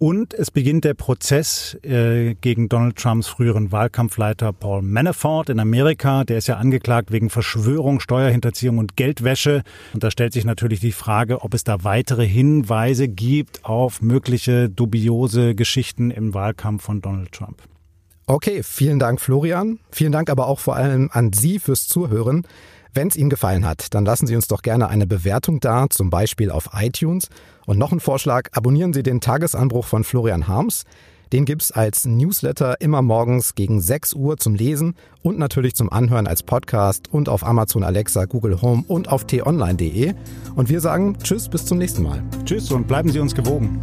Und 0.00 0.34
es 0.34 0.50
beginnt 0.50 0.84
der 0.84 0.94
Prozess 0.94 1.78
äh, 1.84 2.34
gegen 2.34 2.68
Donald 2.68 2.96
Trumps 2.96 3.28
früheren 3.28 3.70
Wahlkampfleiter 3.70 4.52
Paul 4.52 4.82
Manafort 4.82 5.48
in 5.48 5.60
Amerika. 5.60 6.24
Der 6.24 6.38
ist 6.38 6.48
ja 6.48 6.56
angeklagt 6.56 7.12
wegen 7.12 7.30
Verschwörung, 7.30 8.00
Steuerhinterziehung 8.00 8.78
und 8.78 8.96
Geldwäsche. 8.96 9.62
Und 9.94 10.02
da 10.02 10.10
stellt 10.10 10.32
sich 10.32 10.44
natürlich 10.44 10.80
die 10.80 10.92
Frage, 10.92 11.42
ob 11.42 11.54
es 11.54 11.62
da 11.62 11.84
weitere 11.84 12.26
Hinweise 12.26 13.06
gibt 13.06 13.64
auf 13.64 14.02
mögliche 14.02 14.68
dubiose 14.68 15.54
Geschichten 15.54 16.10
im 16.10 16.34
Wahlkampf 16.34 16.82
von 16.82 17.00
Donald 17.00 17.30
Trump. 17.30 17.62
Okay, 18.32 18.62
vielen 18.62 18.98
Dank, 18.98 19.20
Florian. 19.20 19.78
Vielen 19.90 20.10
Dank 20.10 20.30
aber 20.30 20.46
auch 20.46 20.58
vor 20.58 20.74
allem 20.74 21.10
an 21.12 21.34
Sie 21.34 21.58
fürs 21.58 21.86
Zuhören. 21.86 22.46
Wenn 22.94 23.08
es 23.08 23.16
Ihnen 23.16 23.28
gefallen 23.28 23.66
hat, 23.66 23.92
dann 23.92 24.06
lassen 24.06 24.26
Sie 24.26 24.34
uns 24.34 24.48
doch 24.48 24.62
gerne 24.62 24.88
eine 24.88 25.06
Bewertung 25.06 25.60
da, 25.60 25.90
zum 25.90 26.08
Beispiel 26.08 26.50
auf 26.50 26.70
iTunes. 26.74 27.28
Und 27.66 27.76
noch 27.76 27.92
ein 27.92 28.00
Vorschlag, 28.00 28.48
abonnieren 28.52 28.94
Sie 28.94 29.02
den 29.02 29.20
Tagesanbruch 29.20 29.84
von 29.84 30.02
Florian 30.02 30.48
Harms. 30.48 30.84
Den 31.34 31.44
gibt's 31.44 31.72
als 31.72 32.06
Newsletter 32.06 32.80
immer 32.80 33.02
morgens 33.02 33.54
gegen 33.54 33.82
6 33.82 34.14
Uhr 34.14 34.38
zum 34.38 34.54
Lesen 34.54 34.94
und 35.20 35.38
natürlich 35.38 35.74
zum 35.74 35.92
Anhören 35.92 36.26
als 36.26 36.42
Podcast 36.42 37.12
und 37.12 37.28
auf 37.28 37.44
Amazon 37.44 37.84
Alexa, 37.84 38.24
Google 38.24 38.62
Home 38.62 38.84
und 38.88 39.08
auf 39.12 39.26
t-online.de. 39.26 40.14
Und 40.54 40.70
wir 40.70 40.80
sagen 40.80 41.18
Tschüss, 41.22 41.50
bis 41.50 41.66
zum 41.66 41.76
nächsten 41.76 42.02
Mal. 42.02 42.22
Tschüss 42.46 42.70
und 42.70 42.88
bleiben 42.88 43.10
Sie 43.10 43.20
uns 43.20 43.34
gewogen. 43.34 43.78